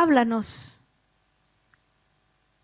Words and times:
háblanos, 0.00 0.82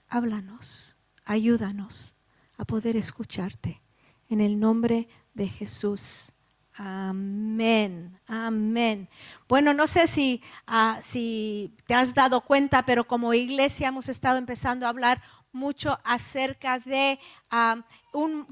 háblanos, 0.08 0.96
ayúdanos 1.26 2.16
a 2.56 2.64
poder 2.64 2.96
escucharte. 2.96 3.82
En 4.30 4.40
el 4.40 4.58
nombre 4.58 5.06
de 5.34 5.46
Jesús. 5.46 6.32
Amén, 6.72 8.18
amén. 8.26 9.08
Bueno, 9.48 9.74
no 9.74 9.86
sé 9.86 10.06
si, 10.06 10.42
ah, 10.66 10.98
si 11.02 11.76
te 11.86 11.94
has 11.94 12.14
dado 12.14 12.40
cuenta, 12.40 12.86
pero 12.86 13.06
como 13.06 13.34
iglesia 13.34 13.88
hemos 13.88 14.08
estado 14.08 14.38
empezando 14.38 14.86
a 14.86 14.88
hablar 14.88 15.22
mucho 15.52 16.00
acerca 16.04 16.78
de 16.78 17.20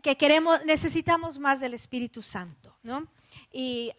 que 0.03 0.16
queremos, 0.19 0.63
necesitamos 0.66 1.39
más 1.39 1.58
del 1.58 1.72
Espíritu 1.72 2.21
Santo, 2.21 2.77
¿no? 2.82 3.08
Y 3.50 3.93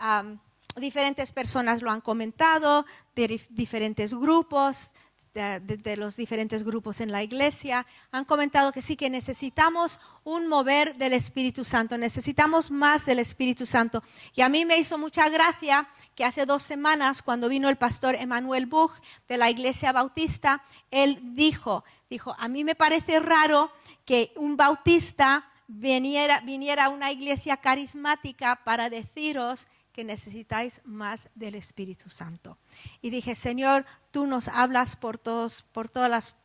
diferentes 0.82 1.32
personas 1.32 1.82
lo 1.82 1.92
han 1.92 2.02
comentado, 2.02 2.86
de 3.16 3.42
diferentes 3.50 4.14
grupos, 4.14 4.94
de, 5.36 5.98
los 5.98 6.16
diferentes 6.16 6.64
grupos 6.64 7.02
en 7.02 7.12
la 7.12 7.22
iglesia 7.22 7.86
han 8.12 8.24
comentado 8.24 8.72
que 8.72 8.82
sí, 8.82 8.96
que 8.96 9.10
necesitamos 9.10 10.00
un 10.24 10.48
mover 10.48 10.96
del 10.96 11.12
Espíritu 11.12 11.66
Santo, 11.66 11.98
necesitamos 11.98 12.72
más 12.72 13.06
del 13.06 13.20
Espíritu 13.20 13.66
Santo. 13.66 14.02
Y 14.34 14.42
a 14.42 14.50
mí 14.50 14.64
me 14.64 14.78
hizo 14.78 14.98
mucha 14.98 15.28
gracia 15.28 15.90
que 16.16 16.24
hace 16.24 16.46
dos 16.46 16.64
semanas, 16.64 17.22
cuando 17.22 17.50
vino 17.50 17.68
el 17.68 17.76
pastor 17.76 18.16
Emanuel 18.16 18.66
Buch 18.66 18.94
de 19.28 19.38
la 19.38 19.50
iglesia 19.50 19.92
bautista, 19.92 20.64
él 20.90 21.20
dijo, 21.36 21.84
dijo, 22.10 22.34
a 22.40 22.48
mí 22.48 22.64
me 22.64 22.76
parece 22.76 23.20
raro 23.20 23.72
que 24.06 24.32
un 24.38 24.56
bautista 24.56 25.52
viniera, 25.68 26.40
viniera 26.42 26.86
a 26.86 26.90
una 26.90 27.12
iglesia 27.12 27.58
carismática 27.58 28.62
para 28.64 28.90
deciros 28.90 29.68
que 29.96 30.04
necesitáis 30.04 30.82
más 30.84 31.30
del 31.36 31.56
Espíritu 31.56 32.10
Santo. 32.10 32.58
Y 33.02 33.12
dije, 33.12 33.34
Señor, 33.34 33.86
tú 34.12 34.28
nos 34.28 34.50
hablas 34.50 34.98
por 34.98 35.18
todos, 35.18 35.62
por 35.62 35.88
todas 35.88 36.10
las 36.10 36.36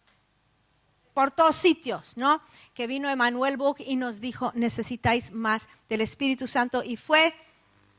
por 1.14 1.32
todos 1.32 1.56
sitios, 1.56 2.16
¿no? 2.16 2.40
Que 2.74 2.86
vino 2.86 3.10
Emanuel 3.10 3.56
Buch 3.56 3.80
y 3.80 3.96
nos 3.96 4.20
dijo, 4.20 4.52
necesitáis 4.54 5.32
más 5.32 5.68
del 5.88 6.00
Espíritu 6.00 6.46
Santo. 6.46 6.84
Y 6.84 6.96
fue 6.96 7.34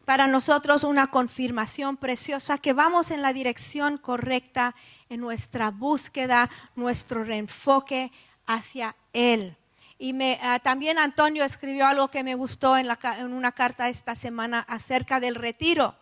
para 0.06 0.26
nosotros 0.28 0.86
una 0.86 1.08
confirmación 1.08 1.98
preciosa 1.98 2.58
que 2.58 2.72
vamos 2.72 3.12
en 3.12 3.22
la 3.22 3.34
dirección 3.34 3.98
correcta 3.98 4.74
en 5.10 5.20
nuestra 5.20 5.70
búsqueda, 5.70 6.50
nuestro 6.78 7.26
reenfoque 7.26 8.14
hacia 8.48 8.96
Él. 9.12 9.58
Y 10.04 10.16
ah, 10.42 10.58
también 10.58 10.98
Antonio 10.98 11.44
escribió 11.44 11.86
algo 11.86 12.08
que 12.08 12.24
me 12.24 12.34
gustó 12.34 12.76
en, 12.76 12.88
en 13.20 13.34
una 13.34 13.52
carta 13.52 13.88
esta 13.88 14.16
semana 14.16 14.62
acerca 14.62 15.20
del 15.20 15.36
retiro. 15.36 15.96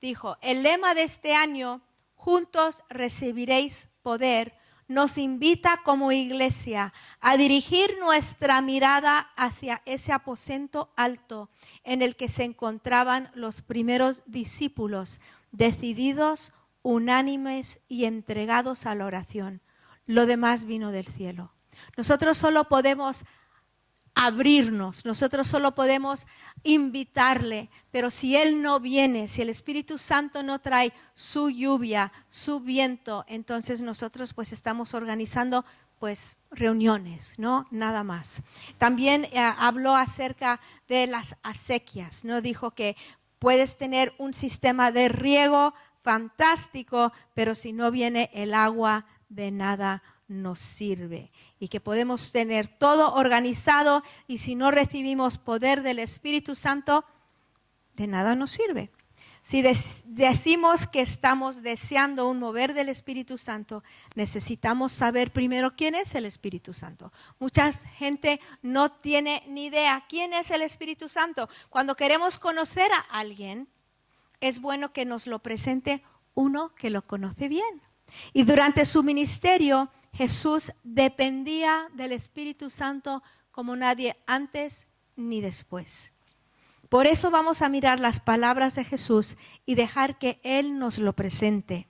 Dijo, 0.00 0.36
el 0.42 0.64
lema 0.64 0.92
de 0.96 1.04
este 1.04 1.36
año, 1.36 1.80
juntos 2.16 2.82
recibiréis 2.88 3.90
poder, 4.02 4.58
nos 4.88 5.18
invita 5.18 5.82
como 5.84 6.10
iglesia 6.10 6.92
a 7.20 7.36
dirigir 7.36 7.96
nuestra 8.00 8.60
mirada 8.60 9.30
hacia 9.36 9.82
ese 9.86 10.12
aposento 10.12 10.92
alto 10.96 11.48
en 11.84 12.02
el 12.02 12.16
que 12.16 12.28
se 12.28 12.42
encontraban 12.42 13.30
los 13.34 13.62
primeros 13.62 14.24
discípulos, 14.26 15.20
decididos, 15.52 16.52
unánimes 16.82 17.84
y 17.86 18.06
entregados 18.06 18.84
a 18.84 18.96
la 18.96 19.06
oración. 19.06 19.60
Lo 20.06 20.26
demás 20.26 20.64
vino 20.64 20.90
del 20.90 21.06
cielo. 21.06 21.52
Nosotros 21.96 22.38
solo 22.38 22.64
podemos 22.64 23.24
abrirnos, 24.14 25.04
nosotros 25.04 25.46
solo 25.46 25.76
podemos 25.76 26.26
invitarle, 26.64 27.70
pero 27.92 28.10
si 28.10 28.36
Él 28.36 28.62
no 28.62 28.80
viene, 28.80 29.28
si 29.28 29.42
el 29.42 29.48
Espíritu 29.48 29.96
Santo 29.96 30.42
no 30.42 30.58
trae 30.58 30.92
su 31.14 31.50
lluvia, 31.50 32.12
su 32.28 32.58
viento, 32.58 33.24
entonces 33.28 33.80
nosotros 33.80 34.34
pues 34.34 34.52
estamos 34.52 34.92
organizando 34.94 35.64
pues 36.00 36.36
reuniones, 36.50 37.38
¿no? 37.38 37.68
Nada 37.70 38.02
más. 38.02 38.42
También 38.76 39.24
eh, 39.26 39.38
habló 39.38 39.94
acerca 39.94 40.60
de 40.88 41.06
las 41.06 41.36
acequias, 41.44 42.24
¿no? 42.24 42.40
Dijo 42.40 42.72
que 42.72 42.96
puedes 43.38 43.76
tener 43.76 44.14
un 44.18 44.34
sistema 44.34 44.90
de 44.90 45.08
riego 45.08 45.74
fantástico, 46.02 47.12
pero 47.34 47.54
si 47.54 47.72
no 47.72 47.90
viene 47.92 48.30
el 48.32 48.54
agua, 48.54 49.06
de 49.28 49.50
nada 49.50 50.02
nos 50.28 50.60
sirve 50.60 51.32
y 51.58 51.68
que 51.68 51.80
podemos 51.80 52.32
tener 52.32 52.68
todo 52.68 53.14
organizado 53.14 54.04
y 54.26 54.38
si 54.38 54.54
no 54.54 54.70
recibimos 54.70 55.38
poder 55.38 55.82
del 55.82 55.98
Espíritu 55.98 56.54
Santo, 56.54 57.04
de 57.94 58.06
nada 58.06 58.36
nos 58.36 58.50
sirve. 58.50 58.90
Si 59.42 59.62
decimos 59.62 60.86
que 60.86 61.00
estamos 61.00 61.62
deseando 61.62 62.28
un 62.28 62.38
mover 62.38 62.74
del 62.74 62.90
Espíritu 62.90 63.38
Santo, 63.38 63.82
necesitamos 64.14 64.92
saber 64.92 65.32
primero 65.32 65.74
quién 65.74 65.94
es 65.94 66.14
el 66.14 66.26
Espíritu 66.26 66.74
Santo. 66.74 67.12
Mucha 67.38 67.72
gente 67.72 68.40
no 68.60 68.92
tiene 68.92 69.42
ni 69.48 69.66
idea 69.66 70.04
quién 70.06 70.34
es 70.34 70.50
el 70.50 70.60
Espíritu 70.60 71.08
Santo. 71.08 71.48
Cuando 71.70 71.96
queremos 71.96 72.38
conocer 72.38 72.90
a 72.92 73.18
alguien, 73.18 73.68
es 74.42 74.60
bueno 74.60 74.92
que 74.92 75.06
nos 75.06 75.26
lo 75.26 75.38
presente 75.38 76.02
uno 76.34 76.74
que 76.74 76.90
lo 76.90 77.00
conoce 77.00 77.48
bien. 77.48 77.82
Y 78.34 78.42
durante 78.42 78.84
su 78.84 79.02
ministerio, 79.02 79.90
Jesús 80.12 80.72
dependía 80.84 81.88
del 81.94 82.12
Espíritu 82.12 82.70
Santo 82.70 83.22
como 83.50 83.74
nadie 83.76 84.16
antes 84.26 84.86
ni 85.16 85.40
después. 85.40 86.12
Por 86.88 87.06
eso 87.06 87.30
vamos 87.30 87.60
a 87.60 87.68
mirar 87.68 88.00
las 88.00 88.20
palabras 88.20 88.76
de 88.76 88.84
Jesús 88.84 89.36
y 89.66 89.74
dejar 89.74 90.18
que 90.18 90.40
Él 90.42 90.78
nos 90.78 90.98
lo 90.98 91.12
presente. 91.12 91.87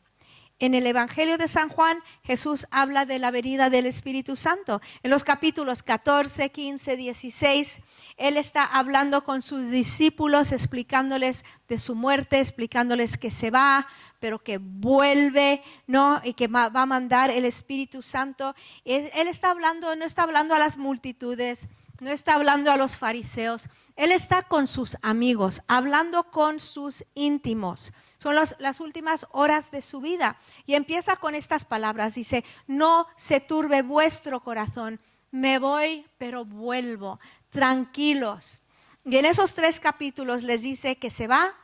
En 0.60 0.74
el 0.74 0.88
Evangelio 0.88 1.38
de 1.38 1.46
San 1.46 1.68
Juan, 1.68 2.02
Jesús 2.24 2.66
habla 2.72 3.06
de 3.06 3.20
la 3.20 3.30
venida 3.30 3.70
del 3.70 3.86
Espíritu 3.86 4.34
Santo. 4.34 4.80
En 5.04 5.10
los 5.10 5.22
capítulos 5.22 5.84
14, 5.84 6.50
15, 6.50 6.96
16, 6.96 7.80
Él 8.16 8.36
está 8.36 8.64
hablando 8.64 9.22
con 9.22 9.40
sus 9.40 9.70
discípulos, 9.70 10.50
explicándoles 10.50 11.44
de 11.68 11.78
su 11.78 11.94
muerte, 11.94 12.40
explicándoles 12.40 13.18
que 13.18 13.30
se 13.30 13.52
va, 13.52 13.86
pero 14.18 14.42
que 14.42 14.58
vuelve, 14.58 15.62
¿no? 15.86 16.20
Y 16.24 16.34
que 16.34 16.48
va 16.48 16.64
a 16.74 16.86
mandar 16.86 17.30
el 17.30 17.44
Espíritu 17.44 18.02
Santo. 18.02 18.56
Él 18.84 19.28
está 19.28 19.50
hablando, 19.50 19.94
no 19.94 20.04
está 20.04 20.24
hablando 20.24 20.56
a 20.56 20.58
las 20.58 20.76
multitudes, 20.76 21.68
no 22.00 22.10
está 22.10 22.34
hablando 22.34 22.70
a 22.70 22.76
los 22.76 22.96
fariseos, 22.96 23.68
él 23.96 24.12
está 24.12 24.42
con 24.42 24.66
sus 24.66 24.96
amigos, 25.02 25.62
hablando 25.66 26.30
con 26.30 26.60
sus 26.60 27.04
íntimos. 27.14 27.92
Son 28.16 28.36
las 28.36 28.80
últimas 28.80 29.26
horas 29.30 29.70
de 29.70 29.82
su 29.82 30.00
vida. 30.00 30.38
Y 30.66 30.74
empieza 30.74 31.16
con 31.16 31.34
estas 31.34 31.64
palabras. 31.64 32.14
Dice, 32.14 32.44
no 32.66 33.06
se 33.16 33.40
turbe 33.40 33.82
vuestro 33.82 34.40
corazón. 34.40 35.00
Me 35.30 35.58
voy, 35.58 36.06
pero 36.18 36.44
vuelvo. 36.44 37.18
Tranquilos. 37.50 38.62
Y 39.04 39.16
en 39.16 39.24
esos 39.24 39.54
tres 39.54 39.80
capítulos 39.80 40.42
les 40.42 40.62
dice 40.62 40.96
que 40.96 41.10
se 41.10 41.26
va, 41.26 41.54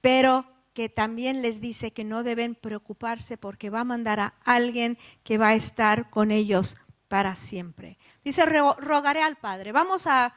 pero 0.00 0.46
que 0.72 0.88
también 0.88 1.42
les 1.42 1.60
dice 1.60 1.92
que 1.92 2.04
no 2.04 2.22
deben 2.22 2.54
preocuparse 2.54 3.36
porque 3.36 3.68
va 3.68 3.80
a 3.80 3.84
mandar 3.84 4.20
a 4.20 4.34
alguien 4.44 4.96
que 5.24 5.36
va 5.36 5.48
a 5.48 5.54
estar 5.54 6.08
con 6.08 6.30
ellos 6.30 6.78
para 7.08 7.34
siempre. 7.34 7.98
Dice, 8.24 8.44
rogaré 8.46 9.22
al 9.22 9.36
Padre. 9.36 9.72
Vamos 9.72 10.06
a 10.06 10.34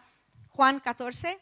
Juan 0.50 0.80
14, 0.80 1.40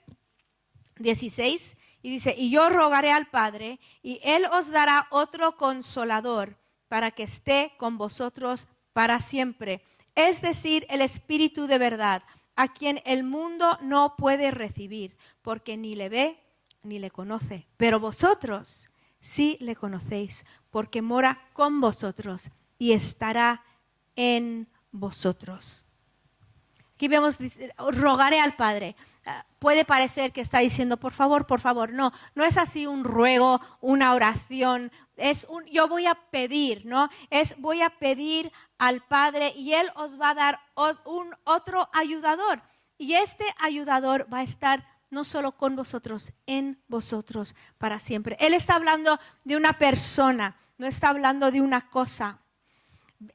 16, 0.98 1.76
y 2.02 2.10
dice, 2.10 2.36
y 2.38 2.50
yo 2.50 2.70
rogaré 2.70 3.12
al 3.12 3.28
Padre, 3.28 3.80
y 4.02 4.20
Él 4.24 4.46
os 4.54 4.70
dará 4.70 5.08
otro 5.12 5.58
consolador 5.58 6.58
para 6.88 7.12
que 7.12 7.24
esté 7.24 7.74
con 7.78 7.98
vosotros 7.98 8.68
para 8.94 9.20
siempre. 9.20 9.82
Es 10.16 10.42
decir, 10.42 10.86
el 10.90 11.02
Espíritu 11.02 11.68
de 11.68 11.78
verdad, 11.78 12.24
a 12.56 12.68
quien 12.74 13.02
el 13.06 13.24
mundo 13.24 13.78
no 13.82 14.16
puede 14.18 14.52
recibir, 14.52 15.18
porque 15.42 15.78
ni 15.78 15.96
le 15.96 16.10
ve 16.10 16.44
ni 16.84 17.00
le 17.00 17.12
conoce. 17.12 17.68
Pero 17.78 18.00
vosotros 18.00 18.90
sí 19.20 19.58
le 19.60 19.76
conocéis, 19.76 20.46
porque 20.70 21.02
mora 21.02 21.48
con 21.54 21.82
vosotros 21.82 22.52
y 22.78 22.94
estará 22.94 23.64
en 24.16 24.70
vosotros. 24.92 25.86
Aquí 27.00 27.08
vemos, 27.08 27.38
rogaré 27.78 28.42
al 28.42 28.58
Padre. 28.58 28.94
Ah, 29.26 29.46
puede 29.58 29.86
parecer 29.86 30.34
que 30.34 30.42
está 30.42 30.60
diciendo, 30.60 30.98
por 30.98 31.14
favor, 31.14 31.48
por 31.48 31.62
favor. 31.62 31.94
No, 31.94 32.12
no 32.36 32.44
es 32.44 32.58
así 32.58 32.88
un 32.88 33.06
ruego, 33.06 33.62
una 33.80 34.14
oración. 34.14 34.92
Es 35.16 35.48
un, 35.50 35.64
yo 35.68 35.88
voy 35.88 36.08
a 36.08 36.16
pedir, 36.16 36.86
¿no? 36.86 37.08
Es, 37.30 37.56
voy 37.58 37.82
a 37.84 37.90
pedir 37.90 38.52
al 38.80 39.00
Padre 39.00 39.54
y 39.56 39.76
Él 39.76 39.90
os 39.96 40.20
va 40.20 40.32
a 40.32 40.34
dar 40.34 40.60
un 41.06 41.34
otro 41.46 41.90
ayudador. 41.94 42.62
Y 42.98 43.14
este 43.14 43.46
ayudador 43.60 44.28
va 44.30 44.40
a 44.40 44.44
estar 44.44 44.86
no 45.10 45.24
solo 45.24 45.54
con 45.54 45.78
vosotros, 45.78 46.34
en 46.48 46.84
vosotros 46.90 47.56
para 47.78 48.02
siempre. 48.02 48.36
Él 48.42 48.54
está 48.54 48.76
hablando 48.76 49.18
de 49.46 49.56
una 49.56 49.72
persona, 49.72 50.58
no 50.78 50.86
está 50.86 51.08
hablando 51.08 51.50
de 51.50 51.62
una 51.62 51.80
cosa 51.80 52.42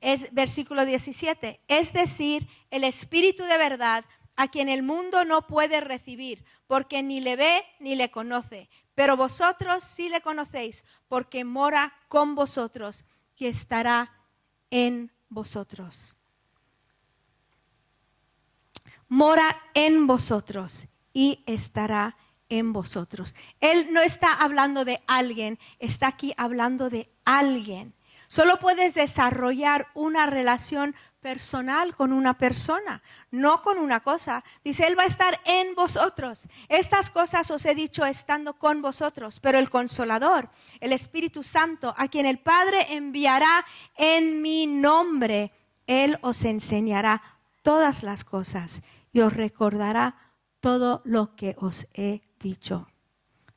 es 0.01 0.33
versículo 0.33 0.85
17, 0.85 1.61
es 1.69 1.93
decir, 1.93 2.49
el 2.71 2.85
Espíritu 2.85 3.45
de 3.45 3.59
verdad 3.59 4.05
a 4.37 4.49
quien 4.49 4.69
el 4.69 4.83
mundo 4.83 5.25
no 5.25 5.47
puede 5.47 5.81
recibir, 5.81 6.45
porque 6.67 7.03
ni 7.03 7.21
le 7.21 7.37
ve 7.37 7.63
ni 7.81 7.95
le 7.95 8.11
conoce. 8.11 8.69
Pero 8.95 9.17
vosotros 9.17 9.85
sí 9.85 10.09
le 10.09 10.21
conocéis, 10.21 10.85
porque 11.09 11.45
mora 11.45 11.95
con 12.09 12.35
vosotros 12.35 13.05
y 13.37 13.47
estará 13.47 14.13
en 14.71 15.13
vosotros. 15.29 16.17
Mora 19.09 19.57
en 19.75 20.07
vosotros 20.07 20.87
y 21.13 21.43
estará 21.47 22.17
en 22.49 22.73
vosotros. 22.73 23.35
Él 23.61 23.89
no 23.93 24.01
está 24.01 24.33
hablando 24.33 24.85
de 24.85 25.03
alguien, 25.07 25.59
está 25.79 26.09
aquí 26.09 26.35
hablando 26.37 26.91
de 26.91 27.11
alguien. 27.25 27.95
Solo 28.35 28.59
puedes 28.59 28.95
desarrollar 28.95 29.87
una 29.95 30.27
relación 30.27 30.97
personal 31.21 31.95
con 31.95 32.13
una 32.13 32.37
persona, 32.37 33.01
no 33.31 33.63
con 33.63 33.79
una 33.79 34.01
cosa. 34.01 34.43
Dice, 34.65 34.89
Él 34.89 34.99
va 34.99 35.05
a 35.05 35.07
estar 35.07 35.41
en 35.45 35.77
vosotros. 35.77 36.49
Estas 36.69 37.11
cosas 37.11 37.53
os 37.53 37.65
he 37.65 37.77
dicho 37.77 38.05
estando 38.05 38.55
con 38.55 38.83
vosotros, 38.83 39.39
pero 39.39 39.61
el 39.61 39.71
consolador, 39.71 40.51
el 40.81 40.93
Espíritu 40.93 41.45
Santo, 41.45 41.95
a 41.97 42.09
quien 42.09 42.27
el 42.27 42.41
Padre 42.41 42.97
enviará 42.97 43.65
en 43.97 44.43
mi 44.43 44.67
nombre, 44.67 45.53
Él 45.87 46.19
os 46.21 46.45
enseñará 46.45 47.23
todas 47.63 48.03
las 48.03 48.25
cosas 48.25 48.83
y 49.13 49.21
os 49.21 49.33
recordará 49.33 50.17
todo 50.59 51.03
lo 51.05 51.37
que 51.37 51.55
os 51.61 51.87
he 51.95 52.23
dicho. 52.41 52.89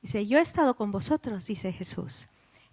Dice, 0.04 0.28
yo 0.28 0.38
he 0.38 0.44
estado 0.44 0.76
con 0.76 0.92
vosotros, 0.92 1.48
dice 1.48 1.74
Jesús, 1.74 2.28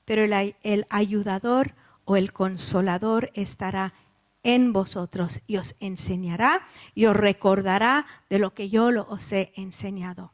pero 0.04 0.22
el, 0.22 0.54
el 0.62 0.86
ayudador 0.90 1.74
o 2.04 2.16
el 2.16 2.32
consolador 2.32 3.30
estará 3.34 3.94
en 4.42 4.72
vosotros 4.72 5.40
y 5.46 5.56
os 5.56 5.74
enseñará 5.80 6.66
y 6.94 7.06
os 7.06 7.16
recordará 7.16 8.06
de 8.28 8.38
lo 8.38 8.54
que 8.54 8.68
yo 8.68 8.88
os 9.08 9.32
he 9.32 9.52
enseñado. 9.56 10.32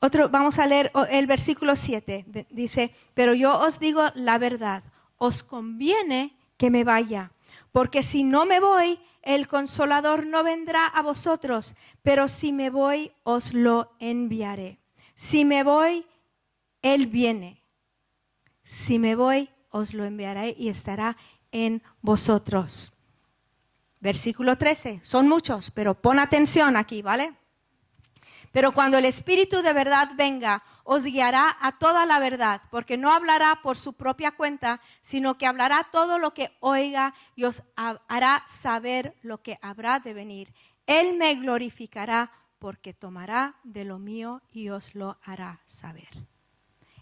Otro, 0.00 0.28
vamos 0.28 0.58
a 0.58 0.66
leer 0.66 0.92
el 1.10 1.26
versículo 1.26 1.74
7. 1.74 2.46
Dice, 2.50 2.94
pero 3.14 3.34
yo 3.34 3.58
os 3.58 3.80
digo 3.80 4.02
la 4.14 4.38
verdad, 4.38 4.84
os 5.16 5.42
conviene 5.42 6.36
que 6.58 6.70
me 6.70 6.84
vaya, 6.84 7.32
porque 7.72 8.02
si 8.02 8.22
no 8.22 8.44
me 8.44 8.60
voy, 8.60 9.00
el 9.22 9.48
consolador 9.48 10.26
no 10.26 10.44
vendrá 10.44 10.86
a 10.86 11.02
vosotros, 11.02 11.74
pero 12.02 12.28
si 12.28 12.52
me 12.52 12.70
voy, 12.70 13.10
os 13.24 13.54
lo 13.54 13.90
enviaré. 13.98 14.78
Si 15.14 15.44
me 15.44 15.64
voy, 15.64 16.06
Él 16.82 17.06
viene. 17.06 17.62
Si 18.62 18.98
me 18.98 19.16
voy, 19.16 19.48
os 19.76 19.92
lo 19.94 20.04
enviaré 20.04 20.54
y 20.58 20.68
estará 20.68 21.16
en 21.52 21.82
vosotros. 22.00 22.92
Versículo 24.00 24.56
13. 24.56 25.00
Son 25.02 25.28
muchos, 25.28 25.70
pero 25.70 25.94
pon 25.94 26.18
atención 26.18 26.76
aquí, 26.76 27.02
¿vale? 27.02 27.34
Pero 28.52 28.72
cuando 28.72 28.96
el 28.96 29.04
Espíritu 29.04 29.60
de 29.60 29.72
verdad 29.74 30.10
venga, 30.16 30.62
os 30.84 31.04
guiará 31.04 31.56
a 31.60 31.78
toda 31.78 32.06
la 32.06 32.18
verdad, 32.18 32.62
porque 32.70 32.96
no 32.96 33.12
hablará 33.12 33.60
por 33.62 33.76
su 33.76 33.92
propia 33.92 34.32
cuenta, 34.32 34.80
sino 35.00 35.36
que 35.36 35.46
hablará 35.46 35.88
todo 35.92 36.18
lo 36.18 36.32
que 36.32 36.56
oiga 36.60 37.12
y 37.34 37.44
os 37.44 37.62
hará 37.76 38.44
saber 38.46 39.14
lo 39.20 39.42
que 39.42 39.58
habrá 39.60 39.98
de 39.98 40.14
venir. 40.14 40.54
Él 40.86 41.18
me 41.18 41.34
glorificará 41.34 42.30
porque 42.58 42.94
tomará 42.94 43.56
de 43.64 43.84
lo 43.84 43.98
mío 43.98 44.40
y 44.50 44.70
os 44.70 44.94
lo 44.94 45.18
hará 45.24 45.60
saber. 45.66 46.08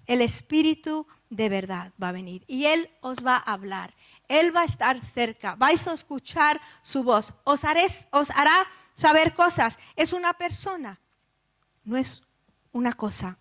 El 0.07 0.21
Espíritu 0.21 1.07
de 1.31 1.49
verdad 1.49 1.93
va 2.01 2.11
a 2.11 2.13
venir 2.13 2.45
y 2.47 2.67
Él 2.67 2.91
os 3.01 3.25
va 3.25 3.37
a 3.37 3.53
hablar. 3.53 3.95
Él 4.29 4.55
va 4.55 4.63
a 4.63 4.65
estar 4.65 5.01
cerca. 5.05 5.55
Vais 5.57 5.87
a 5.87 5.95
escuchar 5.95 6.61
su 6.83 7.03
voz. 7.03 7.35
Os, 7.45 7.65
os 8.11 8.31
hará 8.31 8.67
saber 8.95 9.35
cosas. 9.35 9.79
Es 9.97 10.13
una 10.13 10.33
persona, 10.35 11.01
no 11.85 11.97
es 11.97 12.23
una 12.73 12.93
cosa. 12.93 13.39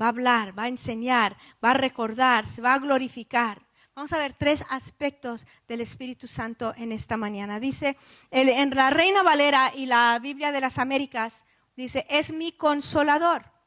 Va 0.00 0.06
a 0.06 0.10
hablar, 0.10 0.56
va 0.56 0.64
a 0.64 0.68
enseñar, 0.68 1.36
va 1.64 1.70
a 1.70 1.74
recordar, 1.74 2.48
se 2.48 2.62
va 2.62 2.74
a 2.74 2.78
glorificar. 2.78 3.62
Vamos 3.94 4.12
a 4.12 4.18
ver 4.18 4.32
tres 4.32 4.64
aspectos 4.70 5.44
del 5.66 5.80
Espíritu 5.80 6.28
Santo 6.28 6.72
en 6.76 6.92
esta 6.92 7.16
mañana. 7.16 7.58
Dice, 7.58 7.96
en 8.30 8.70
la 8.70 8.90
Reina 8.90 9.24
Valera 9.24 9.72
y 9.74 9.86
la 9.86 10.16
Biblia 10.22 10.52
de 10.52 10.60
las 10.60 10.78
Américas, 10.78 11.44
dice, 11.74 12.06
es 12.08 12.32
mi 12.32 12.52
consolador. 12.52 13.57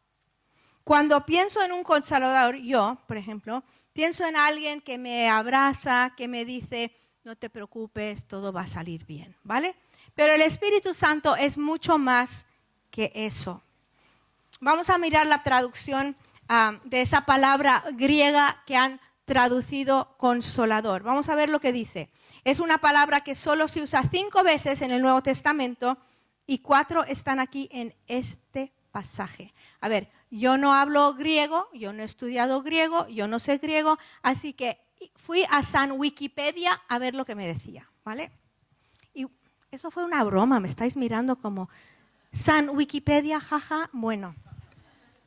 Cuando 0.83 1.25
pienso 1.25 1.63
en 1.63 1.71
un 1.71 1.83
consolador, 1.83 2.55
yo, 2.57 2.97
por 3.07 3.17
ejemplo, 3.17 3.63
pienso 3.93 4.25
en 4.25 4.35
alguien 4.35 4.81
que 4.81 4.97
me 4.97 5.29
abraza, 5.29 6.13
que 6.17 6.27
me 6.27 6.45
dice, 6.45 6.91
no 7.23 7.35
te 7.35 7.49
preocupes, 7.49 8.25
todo 8.25 8.51
va 8.51 8.61
a 8.61 8.67
salir 8.67 9.05
bien, 9.05 9.35
¿vale? 9.43 9.75
Pero 10.15 10.33
el 10.33 10.41
Espíritu 10.41 10.93
Santo 10.93 11.35
es 11.35 11.57
mucho 11.57 11.97
más 11.97 12.45
que 12.89 13.11
eso. 13.13 13.61
Vamos 14.59 14.89
a 14.89 14.97
mirar 14.97 15.27
la 15.27 15.43
traducción 15.43 16.15
ah, 16.49 16.79
de 16.83 17.01
esa 17.01 17.21
palabra 17.21 17.83
griega 17.93 18.63
que 18.65 18.75
han 18.75 18.99
traducido 19.25 20.15
consolador. 20.17 21.03
Vamos 21.03 21.29
a 21.29 21.35
ver 21.35 21.49
lo 21.49 21.59
que 21.59 21.71
dice. 21.71 22.09
Es 22.43 22.59
una 22.59 22.79
palabra 22.79 23.23
que 23.23 23.35
solo 23.35 23.67
se 23.67 23.81
usa 23.81 24.03
cinco 24.11 24.43
veces 24.43 24.81
en 24.81 24.91
el 24.91 25.01
Nuevo 25.01 25.21
Testamento 25.23 25.97
y 26.45 26.59
cuatro 26.59 27.03
están 27.05 27.39
aquí 27.39 27.69
en 27.71 27.95
este 28.07 28.73
pasaje. 28.91 29.53
A 29.79 29.87
ver, 29.87 30.09
yo 30.31 30.57
no 30.57 30.73
hablo 30.73 31.13
griego, 31.13 31.69
yo 31.73 31.93
no 31.93 32.01
he 32.01 32.05
estudiado 32.05 32.63
griego, 32.63 33.07
yo 33.09 33.27
no 33.27 33.37
sé 33.37 33.57
griego, 33.57 33.99
así 34.23 34.53
que 34.53 34.79
fui 35.15 35.43
a 35.49 35.61
San 35.61 35.91
Wikipedia 35.91 36.81
a 36.87 36.97
ver 36.97 37.13
lo 37.13 37.25
que 37.25 37.35
me 37.35 37.45
decía, 37.45 37.89
¿vale? 38.05 38.31
Y 39.13 39.27
eso 39.69 39.91
fue 39.91 40.05
una 40.05 40.23
broma, 40.23 40.59
me 40.59 40.69
estáis 40.69 40.95
mirando 40.95 41.35
como 41.35 41.69
San 42.31 42.69
Wikipedia, 42.69 43.41
jaja, 43.41 43.89
bueno. 43.91 44.35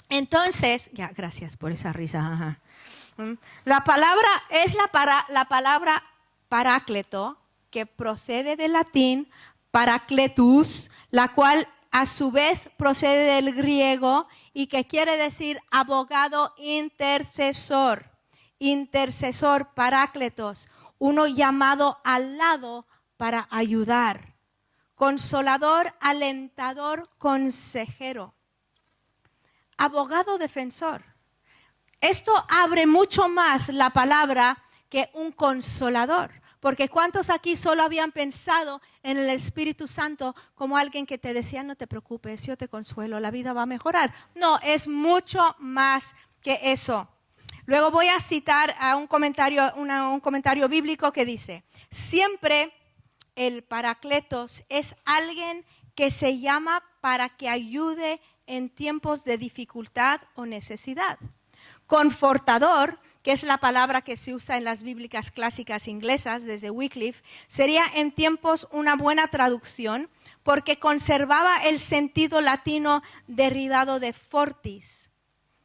Entonces, 0.09 0.91
ya, 0.93 1.09
gracias 1.15 1.57
por 1.57 1.71
esa 1.71 1.93
risa, 1.93 2.23
jaja. 2.23 2.61
Mm, 3.19 3.35
la 3.65 3.85
palabra 3.85 4.29
es 4.49 4.75
la, 4.75 4.89
para, 4.89 5.27
la 5.29 5.45
palabra 5.45 6.03
parácleto, 6.49 7.39
que 7.71 7.87
procede 7.87 8.57
del 8.57 8.73
latín 8.73 9.29
paracletus, 9.71 10.91
la 11.11 11.35
cual 11.35 11.67
a 11.95 12.07
su 12.07 12.33
vez 12.33 12.71
procede 12.77 13.37
del 13.37 13.55
griego 13.55 14.27
y 14.53 14.67
que 14.67 14.85
quiere 14.85 15.17
decir 15.17 15.61
abogado 15.71 16.53
intercesor, 16.57 18.11
intercesor, 18.59 19.73
parácletos, 19.75 20.69
uno 20.99 21.29
llamado 21.29 22.01
al 22.03 22.37
lado 22.37 22.89
para 23.17 23.47
ayudar, 23.49 24.35
consolador, 24.97 25.95
alentador, 26.01 27.09
consejero, 27.17 28.35
abogado 29.77 30.37
defensor. 30.37 31.05
Esto 32.01 32.33
abre 32.51 32.89
mucho 32.89 33.29
más 33.29 33.69
la 33.69 33.91
palabra 33.91 34.65
que 34.89 35.11
un 35.15 35.31
consolador. 35.31 36.43
Porque 36.65 36.89
¿cuántos 36.89 37.29
aquí 37.29 37.57
solo 37.57 37.83
habían 37.83 38.11
pensado 38.11 38.81
en 39.03 39.19
el 39.19 39.29
Espíritu 39.29 39.87
Santo 39.87 40.35
como 40.55 40.79
alguien 40.79 41.05
que 41.05 41.19
te 41.19 41.35
decía, 41.35 41.63
no 41.63 41.77
te 41.77 41.87
preocupes, 41.87 42.47
yo 42.47 42.57
te 42.57 42.69
consuelo, 42.69 43.21
la 43.21 43.31
vida 43.31 43.53
va 43.53 43.65
a 43.65 43.67
mejorar? 43.67 44.15
No, 44.35 44.59
es 44.61 44.89
mucho 44.89 45.55
más 45.59 46.15
que 46.41 46.59
eso. 46.63 47.07
Luego 47.67 47.91
voy 47.91 48.09
a 48.09 48.19
citar 48.19 48.75
a 48.81 48.97
un 48.97 49.07
comentario, 49.07 49.75
un 49.75 50.21
comentario 50.21 50.67
bíblico 50.67 51.13
que 51.13 51.27
dice, 51.27 51.65
siempre 51.91 52.73
el 53.35 53.63
paracletos 53.63 54.65
es 54.71 54.97
alguien 55.05 55.67
que 55.95 56.11
se 56.11 56.41
llama 56.41 56.83
para 57.03 57.29
que 57.29 57.51
ayude 57.51 58.23
en 58.47 58.71
tiempos 58.71 59.23
de 59.25 59.37
dificultad 59.37 60.23
o 60.35 60.47
necesidad. 60.47 61.19
Confortador 61.87 63.01
que 63.25 63.33
es 63.33 63.43
la 63.43 63.57
palabra 63.57 64.03
que 64.03 64.19
se 64.19 64.35
usa 64.35 64.59
en 64.59 64.65
las 64.65 64.83
bíblicas 64.83 65.31
clásicas 65.31 65.89
inglesas 65.89 66.45
desde 66.45 66.71
Wycliffe, 66.71 67.25
sería 67.47 67.83
en 67.95 68.13
tiempos 68.13 68.69
una 68.71 68.97
buena 68.97 69.29
traducción 69.29 70.11
porque 70.43 70.79
conservaba 70.79 71.57
el 71.65 71.81
sentido 71.81 72.43
latino 72.43 73.03
derivado 73.27 73.99
de 73.99 74.13
fortis, 74.13 75.11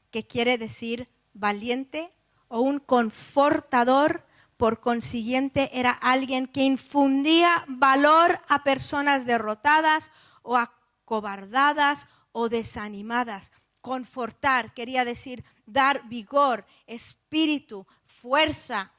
que 0.10 0.25
quiere 0.25 0.58
decir 0.58 1.10
valiente 1.34 2.13
o 2.48 2.62
un 2.62 2.80
confortador, 2.80 4.25
por 4.56 4.80
consiguiente 4.80 5.70
era 5.78 5.92
alguien 5.92 6.48
que 6.48 6.63
infundía 6.63 7.66
valor 7.68 8.39
a 8.48 8.63
personas 8.63 9.25
derrotadas 9.25 10.13
o 10.44 10.56
acobardadas 10.56 12.08
o 12.32 12.48
desanimadas. 12.48 13.51
Confortar 13.82 14.74
quería 14.74 15.04
decir 15.04 15.44
dar 15.72 16.08
vigor, 16.08 16.66
espíritu, 16.88 17.86
fuerza 18.06 18.92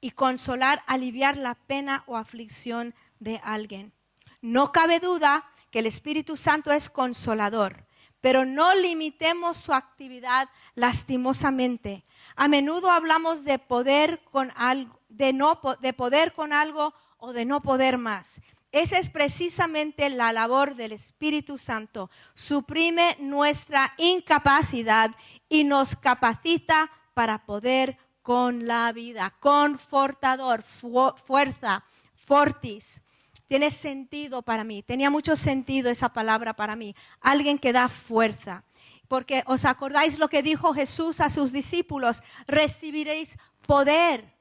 y 0.00 0.10
consolar, 0.10 0.82
aliviar 0.86 1.36
la 1.36 1.54
pena 1.54 2.04
o 2.06 2.16
aflicción 2.16 2.94
de 3.18 3.40
alguien. 3.42 3.92
No 4.40 4.72
cabe 4.72 5.00
duda 5.00 5.44
que 5.70 5.80
el 5.80 5.86
Espíritu 5.86 6.36
Santo 6.36 6.70
es 6.70 6.88
consolador, 6.88 7.86
pero 8.20 8.44
no 8.44 8.74
limitemos 8.74 9.58
su 9.58 9.72
actividad 9.72 10.48
lastimosamente. 10.74 12.04
A 12.34 12.48
menudo 12.48 12.90
hablamos 12.90 13.44
de 13.44 13.58
poder 13.58 14.22
con 14.24 14.52
algo, 14.56 15.00
de, 15.08 15.32
no, 15.32 15.60
de 15.80 15.92
poder 15.92 16.32
con 16.32 16.52
algo 16.52 16.94
o 17.18 17.32
de 17.32 17.44
no 17.44 17.62
poder 17.62 17.98
más. 17.98 18.40
Esa 18.72 18.98
es 18.98 19.10
precisamente 19.10 20.10
la 20.10 20.32
labor 20.32 20.74
del 20.74 20.92
Espíritu 20.92 21.56
Santo. 21.56 22.10
Suprime 22.34 23.16
nuestra 23.20 23.94
incapacidad 23.96 25.10
y 25.48 25.64
nos 25.64 25.96
capacita 25.96 26.90
para 27.14 27.46
poder 27.46 27.96
con 28.22 28.66
la 28.66 28.92
vida, 28.92 29.32
confortador, 29.40 30.62
fuerza, 30.62 31.84
fortis. 32.16 33.02
Tiene 33.46 33.70
sentido 33.70 34.42
para 34.42 34.64
mí, 34.64 34.82
tenía 34.82 35.10
mucho 35.10 35.36
sentido 35.36 35.90
esa 35.90 36.08
palabra 36.08 36.54
para 36.54 36.74
mí. 36.74 36.94
Alguien 37.20 37.58
que 37.58 37.72
da 37.72 37.88
fuerza. 37.88 38.64
Porque 39.06 39.44
os 39.46 39.64
acordáis 39.64 40.18
lo 40.18 40.28
que 40.28 40.42
dijo 40.42 40.74
Jesús 40.74 41.20
a 41.20 41.30
sus 41.30 41.52
discípulos, 41.52 42.22
recibiréis 42.48 43.38
poder 43.64 44.35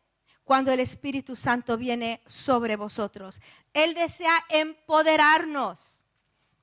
cuando 0.46 0.72
el 0.72 0.80
Espíritu 0.80 1.36
Santo 1.36 1.76
viene 1.76 2.22
sobre 2.28 2.78
vosotros. 2.78 3.42
Él 3.74 3.96
desea 3.96 4.46
empoderarnos, 4.50 6.06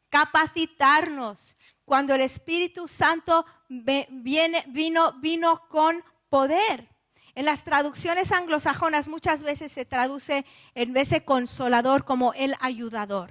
capacitarnos. 0.08 1.58
Cuando 1.84 2.14
el 2.14 2.20
Espíritu 2.20 2.86
Santo 2.86 3.44
viene, 3.68 4.64
vino, 4.68 5.12
vino 5.20 5.68
con 5.68 6.02
poder. 6.28 6.88
En 7.34 7.44
las 7.44 7.64
traducciones 7.64 8.30
anglosajonas 8.30 9.08
muchas 9.08 9.42
veces 9.42 9.72
se 9.72 9.84
traduce 9.84 10.46
en 10.74 10.92
vez 10.92 11.10
de 11.10 11.24
consolador 11.24 12.04
como 12.04 12.34
el 12.34 12.54
ayudador. 12.60 13.30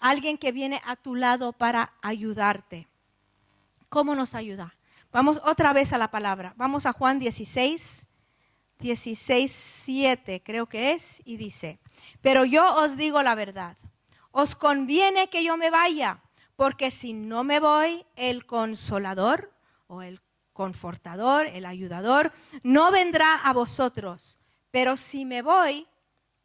Alguien 0.00 0.38
que 0.38 0.50
viene 0.50 0.82
a 0.86 0.96
tu 0.96 1.14
lado 1.14 1.52
para 1.52 1.92
ayudarte. 2.02 2.88
¿Cómo 3.88 4.16
nos 4.16 4.34
ayuda? 4.34 4.74
Vamos 5.12 5.40
otra 5.44 5.72
vez 5.72 5.92
a 5.92 5.98
la 5.98 6.10
palabra. 6.10 6.52
Vamos 6.56 6.84
a 6.84 6.92
Juan 6.92 7.18
16, 7.20 8.07
16, 8.78 9.50
7 9.50 10.42
creo 10.44 10.66
que 10.66 10.92
es, 10.92 11.20
y 11.24 11.36
dice, 11.36 11.78
pero 12.20 12.44
yo 12.44 12.74
os 12.76 12.96
digo 12.96 13.22
la 13.22 13.34
verdad, 13.34 13.76
os 14.30 14.54
conviene 14.54 15.30
que 15.30 15.42
yo 15.44 15.56
me 15.56 15.70
vaya, 15.70 16.22
porque 16.56 16.90
si 16.90 17.12
no 17.12 17.44
me 17.44 17.60
voy, 17.60 18.04
el 18.16 18.46
consolador 18.46 19.52
o 19.86 20.02
el 20.02 20.20
confortador, 20.52 21.46
el 21.46 21.66
ayudador, 21.66 22.32
no 22.62 22.90
vendrá 22.90 23.36
a 23.36 23.52
vosotros, 23.52 24.38
pero 24.70 24.96
si 24.96 25.24
me 25.24 25.42
voy, 25.42 25.86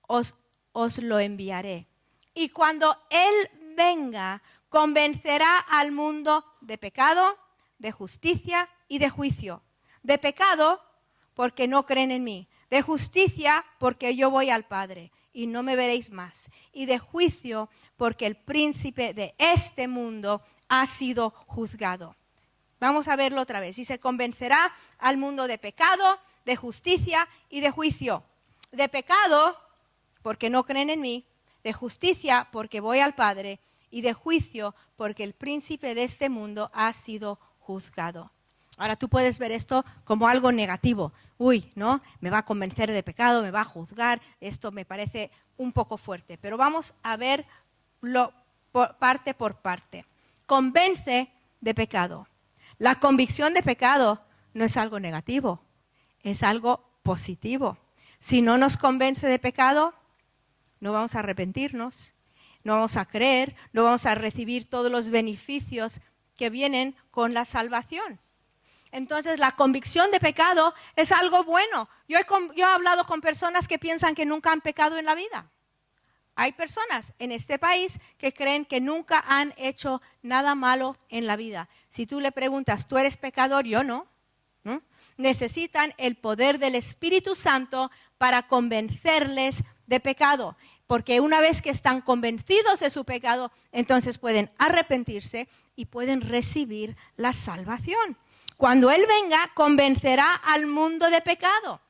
os, 0.01 0.35
os 0.71 0.99
lo 0.99 1.19
enviaré. 1.19 1.87
Y 2.33 2.49
cuando 2.49 2.97
Él 3.09 3.49
venga, 3.75 4.41
convencerá 4.69 5.57
al 5.57 5.91
mundo 5.91 6.45
de 6.61 6.77
pecado, 6.77 7.37
de 7.77 7.91
justicia 7.91 8.69
y 8.87 8.99
de 8.99 9.09
juicio. 9.09 9.63
De 10.03 10.17
pecado, 10.17 10.81
porque 11.33 11.67
no 11.67 11.85
creen 11.85 12.11
en 12.11 12.23
mí. 12.23 12.47
De 12.69 12.81
justicia, 12.81 13.65
porque 13.79 14.15
yo 14.15 14.29
voy 14.29 14.49
al 14.49 14.65
Padre 14.65 15.11
y 15.33 15.47
no 15.47 15.63
me 15.63 15.75
veréis 15.75 16.11
más. 16.11 16.49
Y 16.71 16.85
de 16.85 16.99
juicio, 16.99 17.69
porque 17.97 18.25
el 18.27 18.35
príncipe 18.35 19.13
de 19.13 19.35
este 19.37 19.87
mundo 19.87 20.41
ha 20.69 20.85
sido 20.85 21.31
juzgado. 21.47 22.15
Vamos 22.79 23.07
a 23.07 23.15
verlo 23.15 23.41
otra 23.41 23.59
vez. 23.59 23.79
Y 23.79 23.85
se 23.85 23.99
convencerá 23.99 24.73
al 24.99 25.17
mundo 25.17 25.47
de 25.47 25.57
pecado, 25.57 26.19
de 26.45 26.55
justicia 26.55 27.27
y 27.49 27.61
de 27.61 27.71
juicio. 27.71 28.23
De 28.71 28.89
pecado, 28.89 29.57
porque 30.21 30.49
no 30.49 30.63
creen 30.65 30.89
en 30.89 31.01
mí. 31.01 31.25
De 31.63 31.73
justicia, 31.73 32.49
porque 32.51 32.79
voy 32.79 32.99
al 32.99 33.15
Padre. 33.15 33.59
Y 33.89 34.01
de 34.01 34.13
juicio, 34.13 34.75
porque 34.95 35.23
el 35.23 35.33
príncipe 35.33 35.95
de 35.95 36.03
este 36.03 36.29
mundo 36.29 36.71
ha 36.73 36.91
sido 36.93 37.39
juzgado. 37.59 38.31
Ahora 38.77 38.95
tú 38.95 39.09
puedes 39.09 39.37
ver 39.37 39.51
esto 39.51 39.85
como 40.03 40.27
algo 40.27 40.51
negativo. 40.51 41.13
Uy, 41.37 41.71
¿no? 41.75 42.01
Me 42.19 42.29
va 42.29 42.39
a 42.39 42.45
convencer 42.45 42.91
de 42.91 43.03
pecado, 43.03 43.43
me 43.43 43.51
va 43.51 43.61
a 43.61 43.65
juzgar. 43.65 44.21
Esto 44.41 44.71
me 44.71 44.85
parece 44.85 45.31
un 45.57 45.71
poco 45.71 45.97
fuerte. 45.97 46.37
Pero 46.37 46.57
vamos 46.57 46.93
a 47.03 47.17
verlo 47.17 48.33
parte 48.99 49.33
por 49.33 49.57
parte. 49.57 50.05
Convence 50.45 51.29
de 51.61 51.73
pecado. 51.73 52.27
La 52.77 52.99
convicción 52.99 53.53
de 53.53 53.63
pecado 53.63 54.21
no 54.53 54.65
es 54.65 54.77
algo 54.77 54.99
negativo, 54.99 55.61
es 56.23 56.43
algo 56.43 56.83
positivo. 57.03 57.77
Si 58.19 58.41
no 58.41 58.57
nos 58.57 58.77
convence 58.77 59.27
de 59.27 59.39
pecado, 59.39 59.93
no 60.79 60.91
vamos 60.91 61.15
a 61.15 61.19
arrepentirnos, 61.19 62.13
no 62.63 62.73
vamos 62.73 62.97
a 62.97 63.05
creer, 63.05 63.55
no 63.71 63.83
vamos 63.83 64.05
a 64.05 64.15
recibir 64.15 64.69
todos 64.69 64.91
los 64.91 65.09
beneficios 65.09 65.99
que 66.35 66.49
vienen 66.49 66.95
con 67.11 67.33
la 67.33 67.45
salvación. 67.45 68.19
Entonces 68.93 69.39
la 69.39 69.51
convicción 69.51 70.11
de 70.11 70.19
pecado 70.19 70.73
es 70.95 71.11
algo 71.11 71.43
bueno. 71.43 71.89
Yo 72.07 72.19
he, 72.19 72.25
yo 72.55 72.67
he, 72.67 72.71
hablado 72.71 73.03
con 73.05 73.21
personas 73.21 73.67
que 73.67 73.79
piensan 73.79 74.13
que 74.13 74.23
nunca 74.23 74.51
han 74.51 74.61
pecado 74.61 74.99
en 74.99 75.05
la 75.05 75.15
vida. 75.15 75.49
Hay 76.35 76.51
personas 76.51 77.13
en 77.17 77.31
este 77.31 77.57
país 77.57 77.99
que 78.19 78.33
creen 78.33 78.65
que 78.65 78.81
nunca 78.81 79.23
han 79.27 79.53
hecho 79.57 79.99
nada 80.21 80.53
malo 80.53 80.95
en 81.09 81.25
la 81.25 81.35
vida. 81.35 81.69
Si 81.89 82.05
tú 82.05 82.19
le 82.19 82.31
preguntas, 82.31 82.85
¿tú 82.85 82.99
eres 82.99 83.17
pecador? 83.17 83.65
Yo 83.65 83.83
no. 83.83 84.07
Necesitan 85.17 85.93
el 85.97 86.15
poder 86.15 86.57
del 86.57 86.75
Espíritu 86.75 87.35
Santo 87.35 87.91
para 88.17 88.47
convencerles 88.47 89.63
de 89.87 89.99
pecado. 89.99 90.55
Porque 90.85 91.19
una 91.19 91.41
vez 91.41 91.61
que 91.63 91.69
están 91.71 92.01
convencidos 92.01 92.79
de 92.79 92.89
su 92.91 93.05
pecado, 93.05 93.51
entonces 93.71 94.19
pueden 94.19 94.51
arrepentirse 94.59 95.47
y 95.75 95.85
pueden 95.85 96.21
recibir 96.21 96.95
la 97.15 97.33
salvación. 97.33 98.17
Cuando 98.57 98.91
Él 98.91 99.05
venga, 99.07 99.51
convencerá 99.53 100.33
al 100.33 100.65
mundo 100.67 101.09
de 101.09 101.21
pecado, 101.21 101.81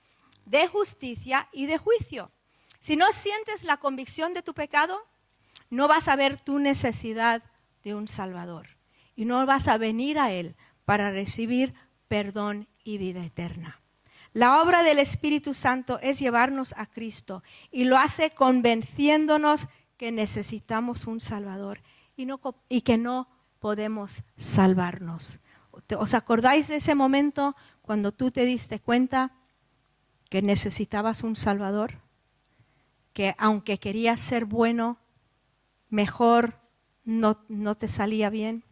de 0.46 0.68
justicia 0.68 1.48
y 1.52 1.66
de 1.66 1.78
juicio. 1.78 2.32
Si 2.80 2.96
no 2.96 3.12
sientes 3.12 3.64
la 3.64 3.78
convicción 3.78 4.34
de 4.34 4.42
tu 4.42 4.54
pecado, 4.54 5.06
no 5.70 5.88
vas 5.88 6.08
a 6.08 6.16
ver 6.16 6.40
tu 6.40 6.60
necesidad 6.60 7.42
de 7.84 7.96
un 7.96 8.08
Salvador 8.08 8.68
y 9.16 9.26
no 9.26 9.46
vas 9.46 9.68
a 9.68 9.78
venir 9.78 10.20
a 10.20 10.32
Él 10.32 10.56
para 10.86 11.12
recibir 11.12 11.74
perdón 12.08 12.68
y 12.84 12.98
vida 12.98 13.24
eterna. 13.24 13.80
La 14.34 14.62
obra 14.62 14.82
del 14.82 14.98
Espíritu 14.98 15.54
Santo 15.54 16.00
es 16.02 16.20
llevarnos 16.20 16.74
a 16.78 16.88
Cristo 16.88 17.44
y 17.72 17.84
lo 17.84 17.98
hace 17.98 18.32
convenciéndonos 18.32 19.68
que 19.98 20.12
necesitamos 20.12 21.06
un 21.06 21.20
Salvador 21.20 21.82
y, 22.16 22.82
que 22.82 22.98
no 22.98 23.28
podemos 23.60 24.24
salvarnos. 24.38 25.40
¿Os 25.98 26.14
acordáis 26.14 26.68
de 26.68 26.78
ese 26.78 26.96
momento 26.96 27.56
cuando 27.82 28.12
tú 28.12 28.32
te 28.32 28.46
diste 28.46 28.80
cuenta 28.80 29.32
que 30.30 30.42
necesitabas 30.42 31.24
un 31.24 31.36
Salvador? 31.36 32.04
que 33.14 33.36
aunque 33.38 33.78
querías 33.78 34.20
ser 34.20 34.46
bueno, 34.46 34.98
mejor 35.90 36.60
no, 37.06 37.46
no 37.48 37.76
te 37.76 37.88
salía 37.88 38.30
bien. 38.30 38.64